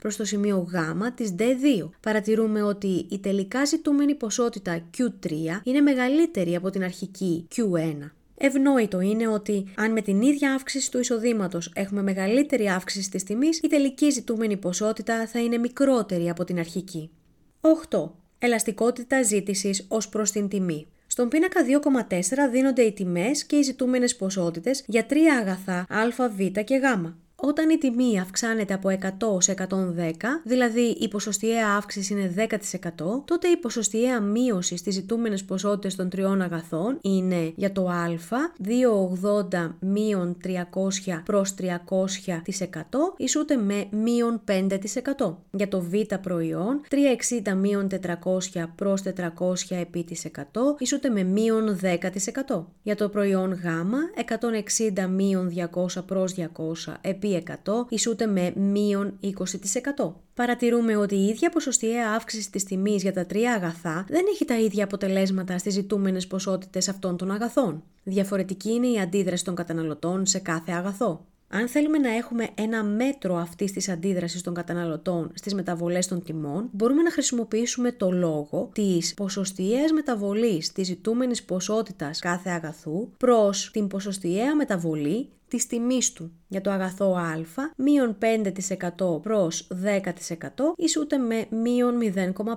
[0.00, 0.74] προς το σημείο Γ
[1.14, 1.88] της D2.
[2.00, 5.30] Παρατηρούμε ότι η τελικά ζητούμενη ποσότητα Q3
[5.62, 8.10] είναι μεγαλύτερη από την αρχική Q1.
[8.36, 13.58] Ευνόητο είναι ότι αν με την ίδια αύξηση του εισοδήματος έχουμε μεγαλύτερη αύξηση της τιμής,
[13.58, 17.10] η τελική ζητούμενη ποσότητα θα είναι μικρότερη από την αρχική.
[17.90, 18.10] 8.
[18.38, 20.86] Ελαστικότητα ζήτησης ως προς την τιμή.
[21.14, 21.60] Στον πίνακα
[22.10, 27.23] 2,4 δίνονται οι τιμές και οι ζητούμενες ποσότητες για τρία αγαθά α, β και γ.
[27.36, 28.88] Όταν η τιμή αυξάνεται από
[29.36, 29.64] 100 σε 110,
[30.44, 36.42] δηλαδή η ποσοστιαία αύξηση είναι 10%, τότε η ποσοστιαία μείωση στις ζητούμενες ποσότητες των τριών
[36.42, 38.06] αγαθών είναι για το α
[39.52, 40.50] 280 μείον 300
[41.24, 41.68] προς 300%
[43.16, 45.36] ισούται με μείον 5%.
[45.50, 45.92] Για το β
[46.22, 46.80] προϊόν
[47.44, 47.88] 360 μείον
[48.54, 50.40] 400 προς 400 επί της 100
[50.78, 52.64] ισούται με μείον 10%.
[52.82, 53.64] Για το προϊόν γ
[54.96, 57.33] 160 μείον 200 προς 200 επί 100
[57.88, 60.12] ισούται με μείον 20%.
[60.34, 64.58] Παρατηρούμε ότι η ίδια ποσοστιαία αύξηση της τιμής για τα τρία αγαθά δεν έχει τα
[64.58, 67.82] ίδια αποτελέσματα στις ζητούμενες ποσότητες αυτών των αγαθών.
[68.02, 71.24] Διαφορετική είναι η αντίδραση των καταναλωτών σε κάθε αγαθό.
[71.48, 76.68] Αν θέλουμε να έχουμε ένα μέτρο αυτής της αντίδρασης των καταναλωτών στις μεταβολές των τιμών,
[76.72, 83.86] μπορούμε να χρησιμοποιήσουμε το λόγο της ποσοστιαίας μεταβολής της ζητούμενης ποσότητας κάθε αγαθού προς την
[83.86, 86.32] ποσοστιαία μεταβολή της τιμής του.
[86.48, 87.32] Για το αγαθό α,
[87.76, 90.00] μείον 5% προς 10%
[90.76, 91.98] ισούται με μείον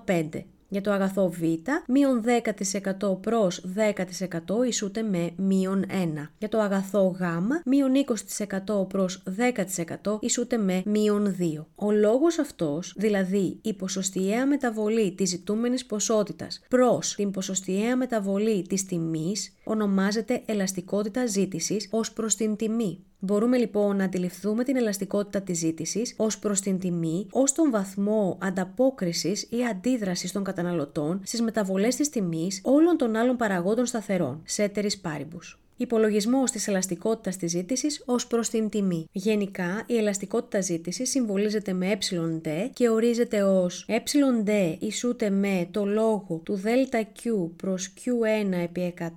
[0.05, 0.43] 0,5%.
[0.69, 1.41] Για το αγαθό Β,
[1.87, 6.31] μείον 10% προς 10% ισούται με μείον 1.
[6.37, 7.23] Για το αγαθό Γ,
[7.65, 11.67] μείον 20% προς 10% ισούται με μείον 2.
[11.75, 18.85] Ο λόγος αυτός, δηλαδή η ποσοστιαία μεταβολή της ζητούμενης ποσότητας προς την ποσοστιαία μεταβολή της
[18.85, 23.05] τιμής, ονομάζεται ελαστικότητα ζήτησης ως προς την τιμή.
[23.19, 28.37] Μπορούμε λοιπόν να αντιληφθούμε την ελαστικότητα της ζήτησης ως προς την τιμή, ως τον βαθμό
[28.41, 34.99] ανταπόκρισης ή αντίδρασης των καταναλωτών στις μεταβολές της τιμής όλων των άλλων παραγόντων σταθερών, σέτερης
[34.99, 35.59] πάρυμπους.
[35.79, 39.07] Υπολογισμό της ελαστικότητας της ζήτησης ως προς την τιμή.
[39.11, 46.41] Γενικά, η ελαστικότητα ζήτησης συμβολίζεται με εD και ορίζεται ως εD ισούται με το λόγο
[46.45, 49.07] του ΔQ προς Q1 επί 100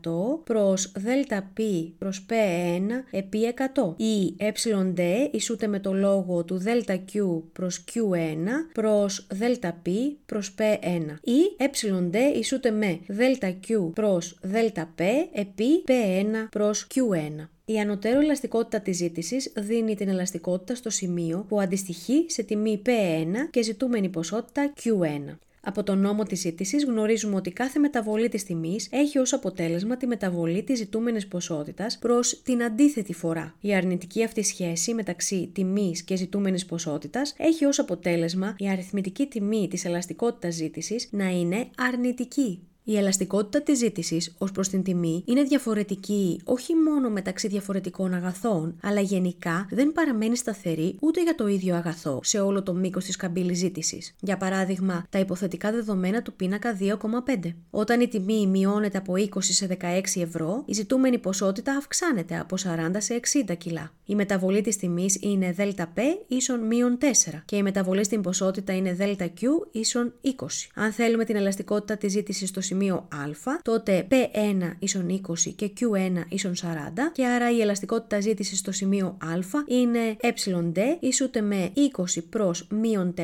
[0.44, 1.62] προς ΔP
[1.98, 3.38] προς P1 επί
[3.74, 9.90] 100 ή εD ισούται με το λόγο του ΔQ προς Q1 προς ΔP
[10.26, 17.48] προς P1 ή εD ισούται με ΔQ προς ΔP επί P1 προς Q1.
[17.64, 23.48] Η ανωτέρω ελαστικότητα της ζήτησης δίνει την ελαστικότητα στο σημείο που αντιστοιχεί σε τιμή P1
[23.50, 25.36] και ζητούμενη ποσότητα Q1.
[25.62, 30.06] Από τον νόμο της ζήτησης γνωρίζουμε ότι κάθε μεταβολή της τιμής έχει ως αποτέλεσμα τη
[30.06, 33.54] μεταβολή της ζητούμενης ποσότητας προς την αντίθετη φορά.
[33.60, 39.68] Η αρνητική αυτή σχέση μεταξύ τιμής και ζητούμενης ποσότητας έχει ως αποτέλεσμα η αριθμητική τιμή
[39.68, 42.60] της ελαστικότητας ζήτησης να είναι αρνητική.
[42.84, 48.76] Η ελαστικότητα της ζήτησης ως προς την τιμή είναι διαφορετική όχι μόνο μεταξύ διαφορετικών αγαθών,
[48.82, 53.16] αλλά γενικά δεν παραμένει σταθερή ούτε για το ίδιο αγαθό σε όλο το μήκος της
[53.16, 54.14] καμπύλης ζήτησης.
[54.20, 57.54] Για παράδειγμα, τα υποθετικά δεδομένα του πίνακα 2,5.
[57.70, 62.90] Όταν η τιμή μειώνεται από 20 σε 16 ευρώ, η ζητούμενη ποσότητα αυξάνεται από 40
[62.98, 63.92] σε 60 κιλά.
[64.04, 67.04] Η μεταβολή της τιμής είναι ΔΠ ίσον μείον 4
[67.44, 70.28] και η μεταβολή στην ποσότητα είναι ΔQ ίσον 20.
[70.74, 76.24] Αν θέλουμε την ελαστικότητα της ζήτησης στο σημείο α, τότε P1 ίσον 20 και Q1
[76.28, 76.64] ίσον 40
[77.12, 81.72] και άρα η ελαστικότητα ζήτησης στο σημείο α είναι εD ισούται με
[82.16, 83.20] 20 προς μείον 4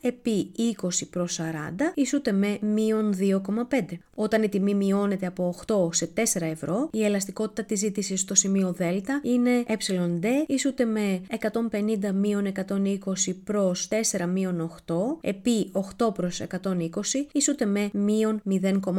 [0.00, 0.50] επί
[0.82, 1.42] 20 προς 40
[1.94, 3.98] ισούται με μείον 2,5.
[4.14, 8.72] Όταν η τιμή μειώνεται από 8 σε 4 ευρώ, η ελαστικότητα της ζήτησης στο σημείο
[8.72, 8.80] Δ
[9.22, 11.20] είναι εD ισούται με
[11.70, 16.88] 150 μείον 120 προς 4 μείον 8 επί 8 προς 120
[17.32, 18.89] ισούται με μείον 0,5.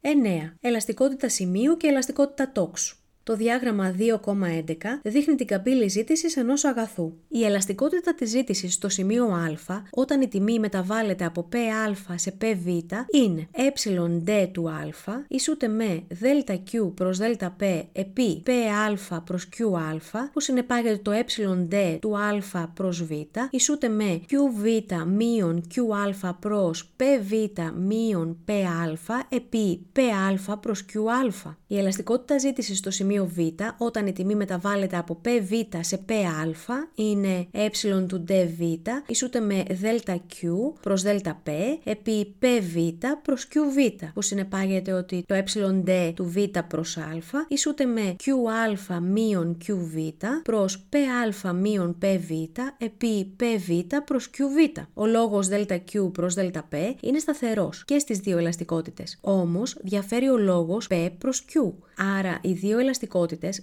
[0.00, 0.56] 9.
[0.60, 2.96] Ελαστικότητα σημείου και ελαστικότητα τόξου.
[3.26, 4.62] Το διάγραμμα 2,11
[5.02, 7.12] δείχνει την καμπύλη ζήτησης ενός αγαθού.
[7.28, 12.66] Η ελαστικότητα της ζήτησης στο σημείο α, όταν η τιμή μεταβάλλεται από ΠΑ σε ΠΒ,
[13.10, 17.62] είναι εD του α ισούται με ΔQ προς ΔΠ
[17.92, 19.98] επί ΠΑ προς QA,
[20.32, 23.10] που συνεπάγεται το εD του α προς Β,
[23.50, 27.32] ισούται με QΒ μείον QA προς PΒ
[27.76, 31.54] μείον PA επί PA προς QA.
[31.66, 33.38] Η ελαστικότητα ζήτησης στο σημείο Β,
[33.78, 37.68] όταν η τιμή μεταβάλλεται από PV σε PA, είναι ε
[38.08, 38.62] του dβ,
[39.06, 40.48] ισούται με ΔQ
[40.80, 41.48] προς ΔΠ
[41.84, 47.08] επί PV προς QV, που συνεπάγεται ότι το ε του β προς α
[47.48, 52.46] ισούται με Qα μείον QV προς PA μείον PV
[52.78, 54.82] επί PV προς QV.
[54.94, 59.18] Ο λόγος ΔQ προς ΔΠ είναι σταθερός και στις δύο ελαστικότητες.
[59.20, 61.72] Όμως διαφέρει ο λόγος P προς Q.
[62.18, 63.04] Άρα οι δύο ελαστικότητες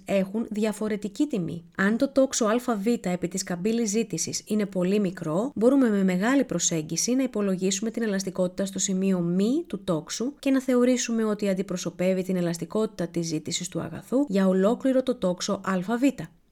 [0.05, 1.63] έχουν διαφορετική τιμή.
[1.77, 7.15] Αν το τόξο ΑΒ επί της καμπύλης ζήτησης είναι πολύ μικρό, μπορούμε με μεγάλη προσέγγιση
[7.15, 12.35] να υπολογίσουμε την ελαστικότητα στο σημείο μ του τόξου και να θεωρήσουμε ότι αντιπροσωπεύει την
[12.35, 16.03] ελαστικότητα της ζήτησης του αγαθού για ολόκληρο το τόξο ΑΒ.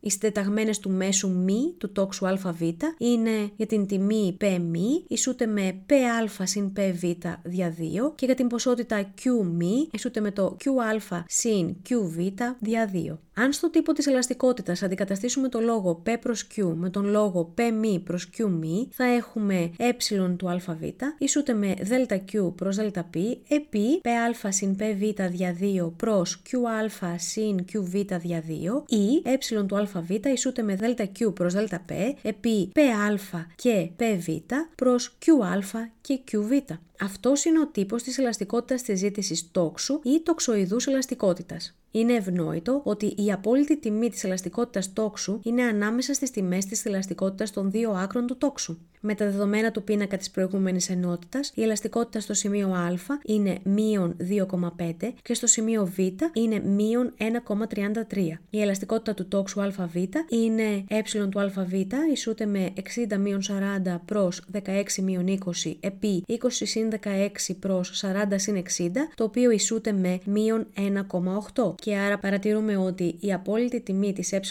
[0.03, 2.61] Οι συντεταγμένες του μέσου μη του τόξου αβ
[2.97, 7.03] είναι για την τιμή π μη ισούται με πα συν πβ
[7.43, 12.17] δια 2 και για την ποσότητα q μη ισούται με το qα συν qβ
[12.59, 13.17] δια 2.
[13.35, 17.61] Αν στο τύπο της ελαστικότητας αντικαταστήσουμε το λόγο P προς Q με τον λόγο P
[17.79, 19.93] μη προς Q μη, θα έχουμε ε
[20.37, 20.83] του αβ
[21.17, 23.15] ισούται με ΔQ προς ΔΠ
[23.47, 24.01] επί
[24.41, 30.09] ΠΑ συν ΠΒ δια 2 προς QA συν QV δια 2 ή ε του αβ
[30.33, 31.89] ισούται με ΔQ προς ΔΠ
[32.21, 34.29] επί ΠΑ και ΠΒ
[34.75, 35.59] προς QA
[36.01, 36.77] και QV.
[36.99, 41.75] Αυτός είναι ο τύπος της ελαστικότητας της ζήτησης τόξου ή τοξοειδούς ελαστικότητας.
[41.91, 47.51] Είναι ευνόητο ότι η απόλυτη τιμή της ελαστικότητας τόξου είναι ανάμεσα στις τιμές της ελαστικότητας
[47.51, 48.77] των δύο άκρων του τόξου.
[49.03, 52.93] Με τα δεδομένα του πίνακα της προηγούμενης ενότητας, η ελαστικότητα στο σημείο α
[53.25, 55.97] είναι μείον 2,5 και στο σημείο β
[56.33, 58.39] είναι μείον 1,33.
[58.49, 59.95] Η ελαστικότητα του τόξου αβ
[60.29, 61.73] είναι ε του αβ
[62.11, 62.73] ισούται με
[63.11, 63.41] 60 μείον
[63.85, 69.51] 40 προς 16 μείον 20 επί 20 συν 16 προς 40 συν 60, το οποίο
[69.51, 74.41] ισούται με μείον 1,8 και άρα παρατηρούμε ότι η απόλυτη τιμή της εα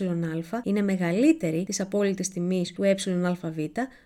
[0.62, 3.04] είναι μεγαλύτερη της απόλυτης τιμής του εαβ,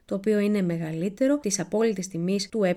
[0.05, 2.77] το οποίο είναι μεγαλύτερο της απόλυτης τιμής του εβ.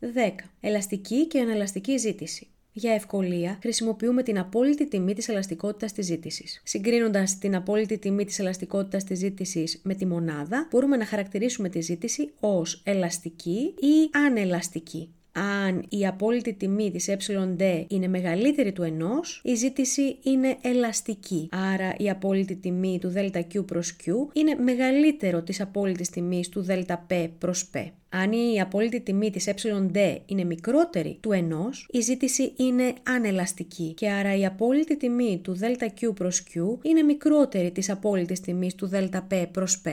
[0.00, 0.50] 10.
[0.60, 2.46] Ελαστική και ανελαστική ζήτηση.
[2.72, 6.60] Για ευκολία, χρησιμοποιούμε την απόλυτη τιμή της ελαστικότητας της ζήτησης.
[6.64, 11.80] Συγκρίνοντας την απόλυτη τιμή της ελαστικότητας της ζήτησης με τη μονάδα, μπορούμε να χαρακτηρίσουμε τη
[11.80, 19.40] ζήτηση ως ελαστική ή ανελαστική αν η απόλυτη τιμή της εD είναι μεγαλύτερη του ενός,
[19.44, 21.48] η ζήτηση είναι ελαστική.
[21.72, 27.12] Άρα η απόλυτη τιμή του ΔQ προς Q είναι μεγαλύτερο της απόλυτης τιμής του ΔΠ
[27.38, 27.76] προς Π.
[28.08, 34.10] Αν η απόλυτη τιμή της εD είναι μικρότερη του ενός, η ζήτηση είναι ανελαστική και
[34.10, 39.34] άρα η απόλυτη τιμή του ΔQ προς Q είναι μικρότερη της απόλυτης τιμής του ΔΠ
[39.52, 39.86] προς Π.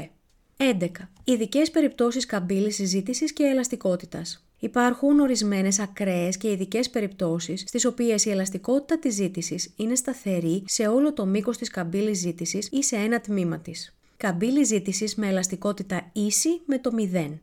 [0.58, 0.88] 11.
[1.24, 4.45] Ειδικές περιπτώσεις καμπύλης συζήτησης και ελαστικότητας.
[4.60, 10.88] Υπάρχουν ορισμένες ακραίες και ειδικές περιπτώσεις, στις οποίες η ελαστικότητα της ζήτησης είναι σταθερή σε
[10.88, 13.96] όλο το μήκος της καμπύλης ζήτησης ή σε ένα τμήμα της.
[14.18, 17.40] Καμπύλη ζήτησης με ελαστικότητα ίση με το 0.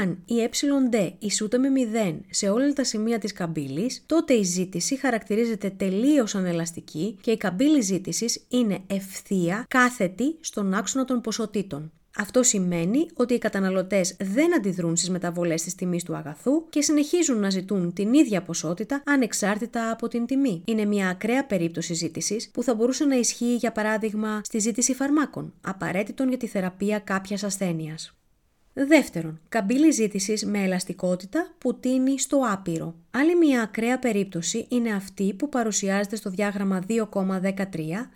[0.00, 4.96] Αν η εD ισούται με 0 σε όλα τα σημεία της καμπύλης, τότε η ζήτηση
[4.96, 11.92] χαρακτηρίζεται τελείως ανελαστική και η καμπύλη ζήτησης είναι ευθεία κάθετη στον άξονα των ποσοτήτων.
[12.16, 17.38] Αυτό σημαίνει ότι οι καταναλωτές δεν αντιδρούν στις μεταβολές της τιμής του αγαθού και συνεχίζουν
[17.38, 20.62] να ζητούν την ίδια ποσότητα ανεξάρτητα από την τιμή.
[20.64, 25.52] Είναι μια ακραία περίπτωση ζήτησης που θα μπορούσε να ισχύει για παράδειγμα στη ζήτηση φαρμάκων,
[25.60, 28.14] απαραίτητων για τη θεραπεία κάποιας ασθένειας.
[28.76, 32.94] Δεύτερον, καμπύλη ζήτησης με ελαστικότητα που τίνει στο άπειρο.
[33.10, 37.00] Άλλη μια ακραία περίπτωση είναι αυτή που παρουσιάζεται στο διάγραμμα 2,13,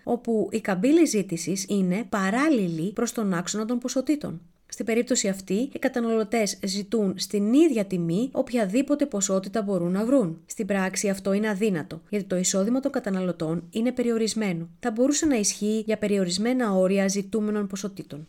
[0.05, 4.40] όπου η καμπύλη ζήτησης είναι παράλληλη προς τον άξονα των ποσοτήτων.
[4.66, 10.40] Στην περίπτωση αυτή, οι καταναλωτές ζητούν στην ίδια τιμή οποιαδήποτε ποσότητα μπορούν να βρουν.
[10.47, 14.68] Στην πράξη αυτό είναι αδύνατο, γιατί το εισόδημα των καταναλωτών είναι περιορισμένο.
[14.81, 18.27] Θα μπορούσε να ισχύει για περιορισμένα όρια ζητούμενων ποσοτήτων.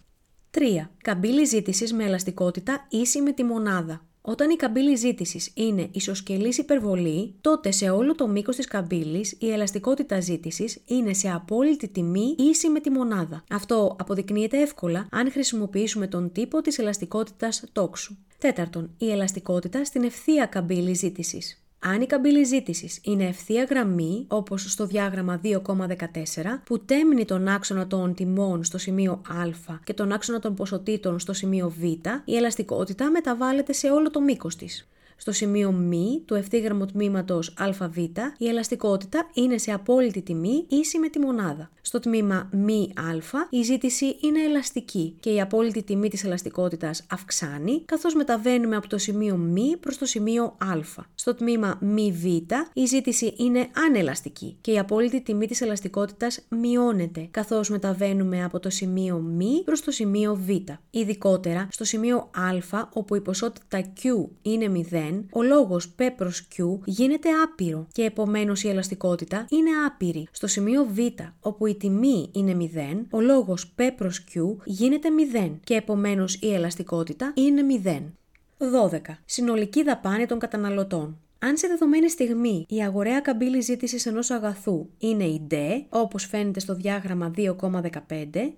[0.51, 0.89] 3.
[1.01, 4.03] Καμπύλη ζήτησης με ελαστικότητα ίση με τη μονάδα.
[4.21, 9.51] Όταν η καμπύλη ζήτησης είναι ισοσκελής υπερβολή, τότε σε όλο το μήκος της καμπύλης η
[9.51, 13.43] ελαστικότητα ζήτησης είναι σε απόλυτη τιμή ίση με τη μονάδα.
[13.49, 18.17] Αυτό αποδεικνύεται εύκολα αν χρησιμοποιήσουμε τον τύπο της ελαστικότητας τόξου.
[18.37, 21.63] Τέταρτον, η ελαστικότητα στην ευθεία καμπύλη ζήτησης.
[21.81, 27.87] Αν η καμπύλη ζήτησης είναι ευθεία γραμμή, όπως στο διάγραμμα 2,14, που τέμνει τον άξονα
[27.87, 31.83] των τιμών στο σημείο Α και τον άξονα των ποσοτήτων στο σημείο Β,
[32.25, 34.87] η ελαστικότητα μεταβάλλεται σε όλο το μήκος της.
[35.21, 35.91] Στο σημείο μ
[36.25, 37.97] του ευθύγραμμου τμήματος ΑΒ,
[38.37, 41.71] η ελαστικότητα είναι σε απόλυτη τιμή ίση με τη μονάδα.
[41.81, 48.15] Στο τμήμα α, η ζήτηση είναι ελαστική και η απόλυτη τιμή της ελαστικότητας αυξάνει, καθώς
[48.15, 51.03] μεταβαίνουμε από το σημείο μ προς το σημείο α.
[51.15, 51.79] Στο τμήμα
[52.11, 52.25] β,
[52.73, 58.69] η ζήτηση είναι ανελαστική και η απόλυτη τιμή της ελαστικότητας μειώνεται, καθώς μεταβαίνουμε από το
[58.69, 60.49] σημείο μ προς το σημείο β.
[60.89, 62.29] Ειδικότερα, στο σημείο
[62.71, 68.03] α, όπου η ποσότητα Q είναι 0, ο λόγος P προς Q γίνεται άπειρο και
[68.03, 70.27] επομένως η ελαστικότητα είναι άπειρη.
[70.31, 70.97] Στο σημείο β,
[71.39, 76.53] όπου η τιμή είναι 0, ο λόγος P προς Q γίνεται 0 και επομένως η
[76.53, 78.13] ελαστικότητα είναι 0.
[78.57, 78.99] 12.
[79.25, 81.17] Συνολική δαπάνη των καταναλωτών.
[81.41, 85.55] Αν σε δεδομένη στιγμή η αγοραία καμπύλη ζήτησης ενός αγαθού είναι η D,
[85.89, 87.51] όπως φαίνεται στο διάγραμμα 2,15,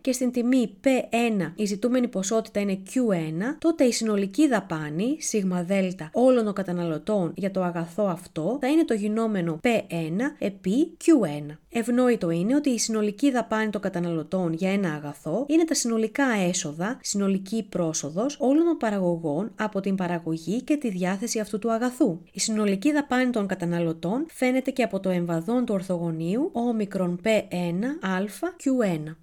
[0.01, 6.09] και στην τιμή P1 η ζητούμενη ποσότητα είναι Q1, τότε η συνολική δαπάνη, σίγμα δέλτα
[6.13, 11.55] όλων των καταναλωτών για το αγαθό αυτό, θα είναι το γινόμενο P1 επί Q1.
[11.69, 16.99] Ευνόητο είναι ότι η συνολική δαπάνη των καταναλωτών για ένα αγαθό είναι τα συνολικά έσοδα,
[17.01, 22.19] συνολική πρόσοδος όλων των παραγωγών από την παραγωγή και τη διάθεση αυτού του αγαθού.
[22.31, 22.39] Η
[22.71, 28.17] συνολική δαπάνη των καταναλωτών φαίνεται και από το εμβαδόν του ορθογωνίου όμικρον P1 α
[28.63, 29.15] Q1.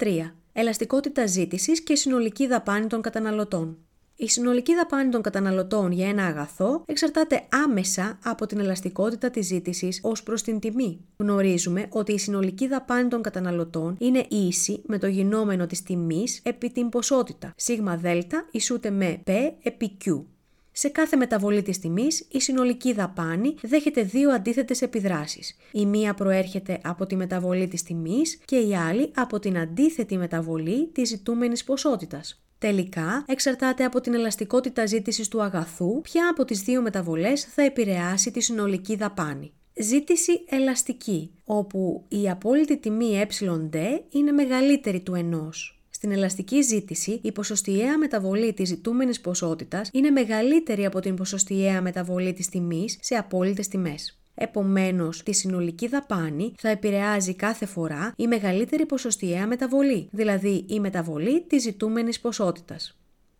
[0.00, 0.32] 13.
[0.52, 3.78] Ελαστικότητα ζήτησης και συνολική δαπάνη των καταναλωτών.
[4.16, 10.00] Η συνολική δαπάνη των καταναλωτών για ένα αγαθό εξαρτάται άμεσα από την ελαστικότητα της ζήτησης
[10.02, 11.00] ως προς την τιμή.
[11.16, 16.70] Γνωρίζουμε ότι η συνολική δαπάνη των καταναλωτών είναι ίση με το γινόμενο της τιμής επί
[16.70, 17.52] την ποσότητα.
[17.56, 19.30] Σίγμα δέλτα ισούται με P
[19.62, 20.24] επί Q.
[20.78, 25.56] Σε κάθε μεταβολή της τιμής, η συνολική δαπάνη δέχεται δύο αντίθετες επιδράσεις.
[25.72, 30.86] Η μία προέρχεται από τη μεταβολή της τιμής και η άλλη από την αντίθετη μεταβολή
[30.86, 32.42] της ζητούμενης ποσότητας.
[32.58, 38.30] Τελικά, εξαρτάται από την ελαστικότητα ζήτησης του αγαθού, ποια από τις δύο μεταβολές θα επηρεάσει
[38.30, 39.52] τη συνολική δαπάνη.
[39.80, 43.26] Ζήτηση ελαστική, όπου η απόλυτη τιμή ε
[44.10, 45.75] είναι μεγαλύτερη του ενός.
[45.96, 52.32] Στην ελαστική ζήτηση, η ποσοστιαία μεταβολή της ζητούμενης ποσότητας είναι μεγαλύτερη από την ποσοστιαία μεταβολή
[52.32, 54.18] της τιμής σε απόλυτες τιμές.
[54.34, 61.42] Επομένως, τη συνολική δαπάνη θα επηρεάζει κάθε φορά η μεγαλύτερη ποσοστιαία μεταβολή, δηλαδή η μεταβολή
[61.42, 62.98] της ζητούμενης ποσότητας.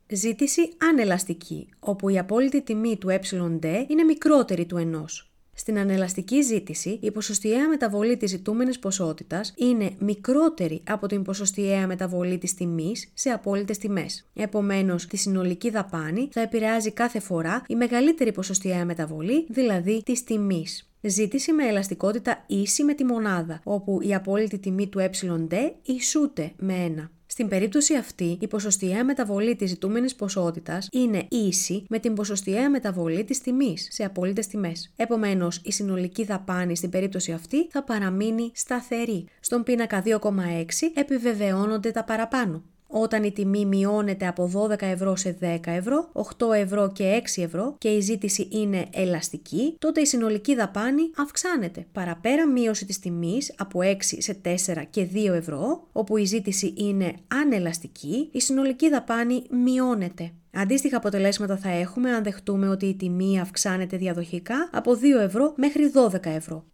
[0.08, 5.30] Ζήτηση ανελαστική, όπου η απόλυτη τιμή του εD είναι μικρότερη του ενός.
[5.58, 12.38] Στην ανελαστική ζήτηση, η ποσοστιαία μεταβολή της ζητούμενης ποσότητας είναι μικρότερη από την ποσοστιαία μεταβολή
[12.38, 14.28] της τιμής σε απόλυτες τιμές.
[14.34, 20.90] Επομένως, τη συνολική δαπάνη θα επηρεάζει κάθε φορά η μεγαλύτερη ποσοστιαία μεταβολή, δηλαδή της τιμής.
[21.00, 26.94] Ζήτηση με ελαστικότητα ίση με τη μονάδα, όπου η απόλυτη τιμή του εD ισούται με
[26.96, 27.08] 1.
[27.26, 33.24] Στην περίπτωση αυτή, η ποσοστιαία μεταβολή της ζητούμενης ποσότητας είναι ίση με την ποσοστιαία μεταβολή
[33.24, 34.92] της τιμής σε απόλυτες τιμές.
[34.96, 39.24] Επομένως, η συνολική δαπάνη στην περίπτωση αυτή θα παραμείνει σταθερή.
[39.40, 42.62] Στον πίνακα 2,6 επιβεβαιώνονται τα παραπάνω.
[42.88, 47.74] Όταν η τιμή μειώνεται από 12 ευρώ σε 10 ευρώ, 8 ευρώ και 6 ευρώ
[47.78, 51.86] και η ζήτηση είναι ελαστική, τότε η συνολική δαπάνη αυξάνεται.
[51.92, 57.14] Παραπέρα μείωση της τιμής από 6 σε 4 και 2 ευρώ, όπου η ζήτηση είναι
[57.26, 60.32] ανελαστική, η συνολική δαπάνη μειώνεται.
[60.52, 65.92] Αντίστοιχα αποτελέσματα θα έχουμε αν δεχτούμε ότι η τιμή αυξάνεται διαδοχικά από 2 ευρώ μέχρι
[65.94, 66.64] 12 ευρώ.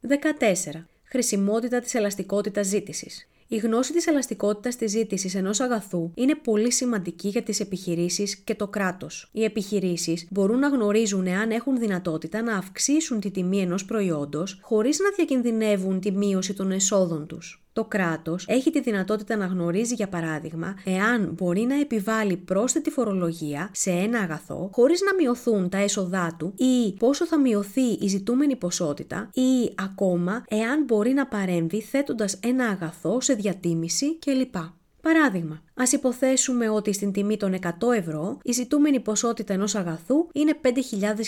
[0.00, 0.86] 14.
[1.04, 3.28] Χρησιμότητα της ελαστικότητας ζήτησης.
[3.50, 8.54] Η γνώση της ελαστικότητας της ζήτησης ενός αγαθού είναι πολύ σημαντική για τις επιχειρήσεις και
[8.54, 9.28] το κράτος.
[9.32, 14.98] Οι επιχειρήσεις μπορούν να γνωρίζουν εάν έχουν δυνατότητα να αυξήσουν τη τιμή ενός προϊόντος χωρίς
[14.98, 20.08] να διακινδυνεύουν τη μείωση των εσόδων τους το κράτος έχει τη δυνατότητα να γνωρίζει, για
[20.08, 26.36] παράδειγμα, εάν μπορεί να επιβάλλει πρόσθετη φορολογία σε ένα αγαθό χωρίς να μειωθούν τα έσοδά
[26.38, 32.38] του ή πόσο θα μειωθεί η ζητούμενη ποσότητα ή ακόμα εάν μπορεί να παρέμβει θέτοντας
[32.42, 34.54] ένα αγαθό σε διατίμηση κλπ.
[35.02, 40.58] Παράδειγμα, Α υποθέσουμε ότι στην τιμή των 100 ευρώ η ζητούμενη ποσότητα ενός αγαθού είναι
[40.62, 40.70] 5.000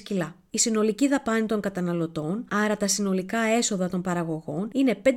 [0.02, 0.34] κιλά.
[0.52, 5.10] Η συνολική δαπάνη των καταναλωτών, άρα τα συνολικά έσοδα των παραγωγών, είναι 5.000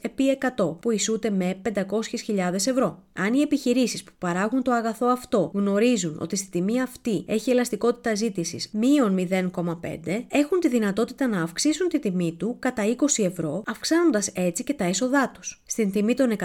[0.00, 3.02] επί 100, που ισούται με 500.000 ευρώ.
[3.12, 8.14] Αν οι επιχειρήσεις που παράγουν το αγαθό αυτό γνωρίζουν ότι στη τιμή αυτή έχει ελαστικότητα
[8.14, 12.82] ζήτησης μείον 0,5, έχουν τη δυνατότητα να αυξήσουν τη τιμή του κατά
[13.16, 15.62] 20 ευρώ, αυξάνοντας έτσι και τα έσοδά τους.
[15.66, 16.44] Στην τιμή των 120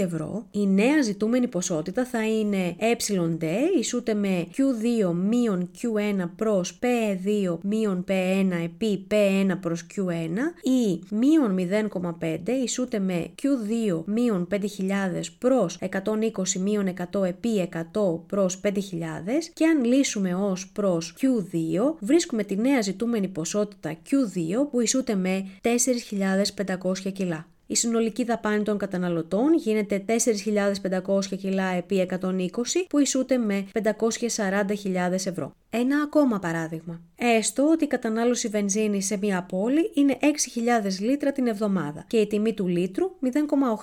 [0.00, 7.58] ευρώ, η νέα ζητούμενη ποσότητα θα είναι εD ισούται με Q2 μείον Q1 προς P2
[7.62, 11.56] μείον P1 επί P1 προς Q1 ή μείον
[12.18, 14.58] 0,5 ισούται με Q2 μείον 5.000
[15.38, 18.70] προς 120 μείον 100 επί 100 προς 5.000
[19.54, 25.46] και αν λύσουμε ως προς Q2 βρίσκουμε τη νέα ζητούμενη ποσότητα Q2 που ισούται με
[25.62, 27.46] 4.500 κιλά.
[27.70, 32.26] Η συνολική δαπάνη των καταναλωτών γίνεται 4.500 κιλά επί 120
[32.88, 35.52] που ισούται με 540.000 ευρώ.
[35.72, 37.00] Ένα ακόμα παράδειγμα.
[37.22, 40.26] Έστω ότι η κατανάλωση βενζίνης σε μια πόλη είναι 6.000
[41.00, 43.10] λίτρα την εβδομάδα και η τιμή του λίτρου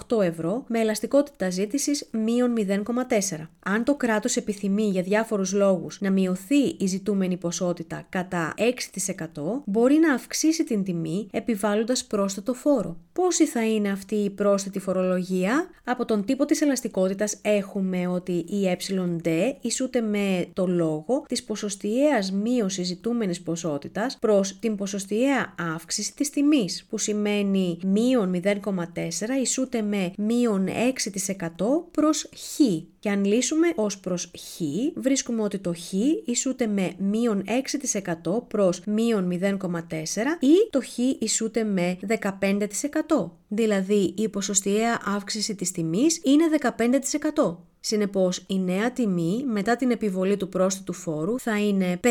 [0.09, 3.47] 0,8 ευρώ με ελαστικότητα ζήτησης μείον 0,4.
[3.59, 9.95] Αν το κράτος επιθυμεί για διάφορους λόγους να μειωθεί η ζητούμενη ποσότητα κατά 6% μπορεί
[9.97, 12.97] να αυξήσει την τιμή επιβάλλοντας πρόσθετο φόρο.
[13.13, 18.77] Πόση θα είναι αυτή η πρόσθετη φορολογία; Από τον τύπο της ελαστικότητας έχουμε ότι η
[18.77, 19.29] εD
[19.61, 21.43] ισούται με το λόγο της
[21.77, 29.81] ποσοστιαίας μείωση ζητούμενης ποσότητας προς την ποσοστιαία αύξηση της τιμής, που σημαίνει μείον 0,4 ισούται
[29.81, 32.59] με μείον 6% προς χ.
[32.99, 34.61] Και αν λύσουμε ως προς χ,
[34.95, 35.93] βρίσκουμε ότι το χ
[36.25, 43.31] ισούται με μείον 6% προς μείον 0,4 ή το χ ισούται με 15%.
[43.47, 47.57] Δηλαδή η ποσοστιαία αύξηση της τιμής είναι 15%.
[47.87, 52.09] Συνεπώς, η νέα τιμή μετά την επιβολή του πρόσθετου φόρου θα είναι P2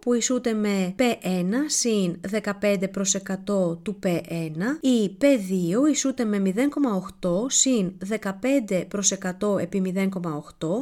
[0.00, 2.20] που ισούται με P1 συν
[2.60, 7.92] 15 προς 100 του P1 ή P2 ισούται με 0,8 συν
[8.70, 10.08] 15 προς 100 επί 0,8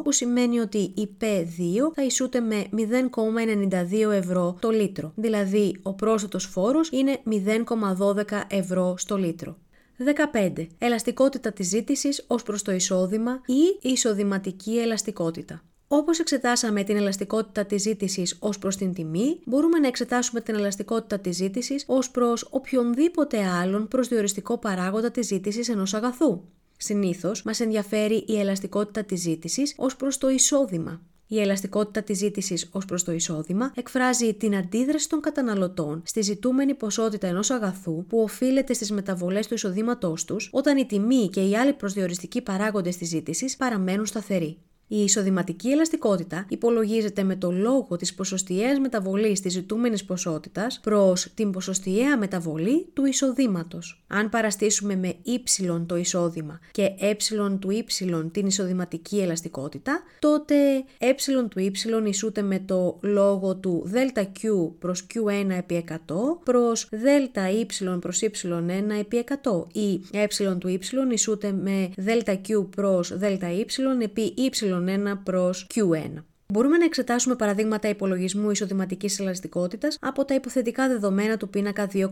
[0.04, 5.12] που σημαίνει ότι η P2 θα ισούται με 0,92 ευρώ το λίτρο.
[5.14, 9.56] Δηλαδή, ο πρόσθετος φόρος είναι 0,12 ευρώ στο λίτρο.
[9.98, 10.66] 15.
[10.78, 15.62] Ελαστικότητα της ζήτησης ως προς το εισόδημα ή εισοδηματική ελαστικότητα.
[15.88, 21.18] Όπως εξετάσαμε την ελαστικότητα της ζήτησης ως προς την τιμή, μπορούμε να εξετάσουμε την ελαστικότητα
[21.18, 26.40] της ζήτησης ως προς οποιονδήποτε άλλον προσδιοριστικό παράγοντα της ζήτησης ενός αγαθού.
[26.76, 31.00] Συνήθως, μας ενδιαφέρει η ελαστικότητα της ζήτησης ως προς το εισόδημα.
[31.28, 36.74] Η ελαστικότητα της ζήτησης ως προς το εισόδημα εκφράζει την αντίδραση των καταναλωτών στη ζητούμενη
[36.74, 41.56] ποσότητα ενός αγαθού που οφείλεται στις μεταβολές του εισοδήματός τους όταν η τιμή και οι
[41.56, 44.58] άλλοι προσδιοριστικοί παράγοντες της ζήτησης παραμένουν σταθεροί.
[44.88, 51.50] Η εισοδηματική ελαστικότητα υπολογίζεται με το λόγο της ποσοστιαίας μεταβολής της ζητούμενης ποσότητας προς την
[51.50, 54.04] ποσοστιαία μεταβολή του εισοδήματος.
[54.06, 57.14] Αν παραστήσουμε με y το εισόδημα και ε
[57.58, 60.54] του y την εισοδηματική ελαστικότητα, τότε
[60.98, 61.14] ε
[61.48, 65.96] του y ισούται με το λόγο του ΔQ προς Q1 επί 100
[66.44, 67.66] προς ΔY
[68.00, 70.26] προς Y1 επί 100 ή ε
[70.58, 73.64] του y ισούται με ΔQ προς ΔY
[74.02, 74.50] επί Y
[74.80, 76.22] y1 προς q1.
[76.48, 82.06] Μπορούμε να εξετάσουμε παραδείγματα υπολογισμού εισοδηματικής ελαστικότητας από τα υποθετικά δεδομένα του πίνακα 2,7,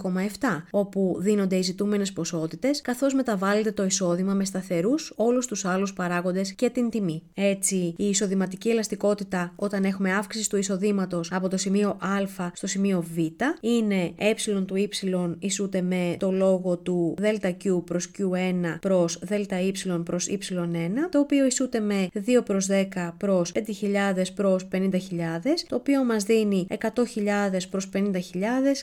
[0.70, 6.53] όπου δίνονται οι ζητούμενες ποσότητες, καθώς μεταβάλλεται το εισόδημα με σταθερούς όλους τους άλλους παράγοντες
[6.53, 7.22] και την τιμή.
[7.35, 13.05] Έτσι, η εισοδηματική ελαστικότητα όταν έχουμε αύξηση του εισοδήματος από το σημείο Α στο σημείο
[13.14, 13.18] Β
[13.61, 14.35] είναι ε
[14.66, 19.72] του y ισούται με το λόγο του ΔQ προς Q1 προς ΔY
[20.05, 22.85] προς Y1, το οποίο ισούται με 2 προς 10
[23.16, 24.91] προς 5.000 προς 50.000,
[25.68, 28.12] το οποίο μας δίνει 100.000 προς 50.000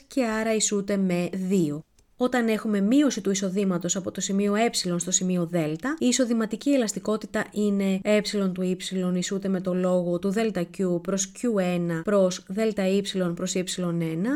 [0.08, 1.84] και άρα ισούται με 2.
[2.24, 5.56] Όταν έχουμε μείωση του εισοδήματος από το σημείο ε στο σημείο δ,
[6.00, 8.22] η εισοδηματική ελαστικότητα είναι ε
[8.54, 13.02] του y ισούται με το λόγο του ΔQ προς Q1 προς ΔY
[13.36, 13.64] προς Y1,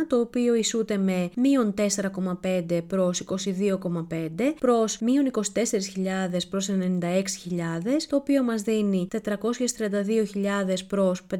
[0.07, 5.41] το οποίο ισούται με μείον 4,5 προς 22,5 προς μείον 24.000
[6.49, 6.75] προς 96.000,
[8.09, 9.19] το οποίο μας δίνει 432.000
[10.87, 11.21] προς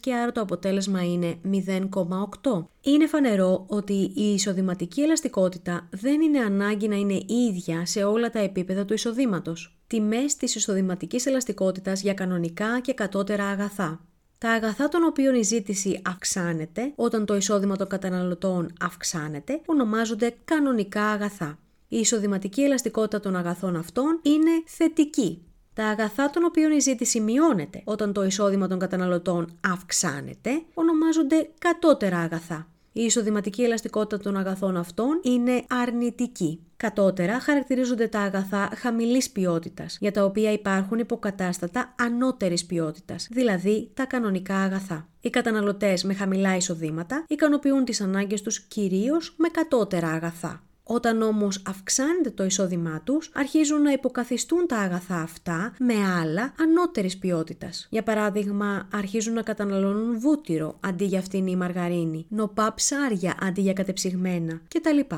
[0.00, 2.64] και άρα το αποτέλεσμα είναι 0,8.
[2.84, 8.38] Είναι φανερό ότι η εισοδηματική ελαστικότητα δεν είναι ανάγκη να είναι ίδια σε όλα τα
[8.38, 9.76] επίπεδα του εισοδήματος.
[9.86, 14.00] Τιμές της εισοδηματικής ελαστικότητας για κανονικά και κατώτερα αγαθά.
[14.38, 21.02] Τα αγαθά των οποίων η ζήτηση αυξάνεται όταν το εισόδημα των καταναλωτών αυξάνεται ονομάζονται κανονικά
[21.02, 21.58] αγαθά.
[21.88, 25.42] Η εισοδηματική ελαστικότητα των αγαθών αυτών είναι θετική
[25.74, 32.18] τα αγαθά των οποίων η ζήτηση μειώνεται όταν το εισόδημα των καταναλωτών αυξάνεται ονομάζονται κατώτερα
[32.18, 32.66] αγαθά.
[32.92, 36.60] Η εισοδηματική ελαστικότητα των αγαθών αυτών είναι αρνητική.
[36.76, 44.06] Κατώτερα χαρακτηρίζονται τα αγαθά χαμηλής ποιότητας, για τα οποία υπάρχουν υποκατάστατα ανώτερης ποιότητας, δηλαδή τα
[44.06, 45.08] κανονικά αγαθά.
[45.20, 50.62] Οι καταναλωτές με χαμηλά εισοδήματα ικανοποιούν τις ανάγκες τους κυρίως με κατώτερα αγαθά.
[50.94, 57.18] Όταν όμως αυξάνεται το εισόδημά τους, αρχίζουν να υποκαθιστούν τα αγαθά αυτά με άλλα ανώτερης
[57.18, 57.86] ποιότητας.
[57.90, 63.72] Για παράδειγμα, αρχίζουν να καταναλώνουν βούτυρο αντί για αυτήν η μαργαρίνη, νοπά ψάρια αντί για
[63.72, 65.14] κατεψυγμένα κτλ.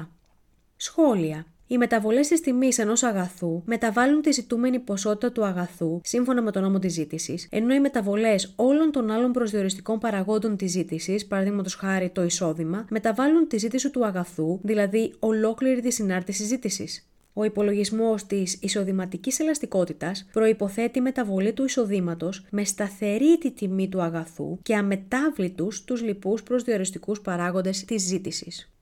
[0.76, 1.46] Σχόλια.
[1.74, 6.62] Οι μεταβολές της τιμής ενός αγαθού μεταβάλλουν τη ζητούμενη ποσότητα του αγαθού σύμφωνα με τον
[6.62, 12.10] νόμο της ζήτησης, ενώ οι μεταβολές όλων των άλλων προσδιοριστικών παραγόντων της ζήτησης, παραδείγματος χάρη
[12.10, 17.08] το εισόδημα, μεταβάλλουν τη ζήτηση του αγαθού, δηλαδή ολόκληρη τη συνάρτηση ζήτησης.
[17.32, 24.58] Ο υπολογισμός της εισοδηματικής ελαστικότητας προποθέτει μεταβολή του εισοδήματος με σταθερή τη τιμή του αγαθού
[24.62, 28.73] και αμετάβλητους τους λοιπούς προσδιοριστικούς παράγοντες της ζήτησης.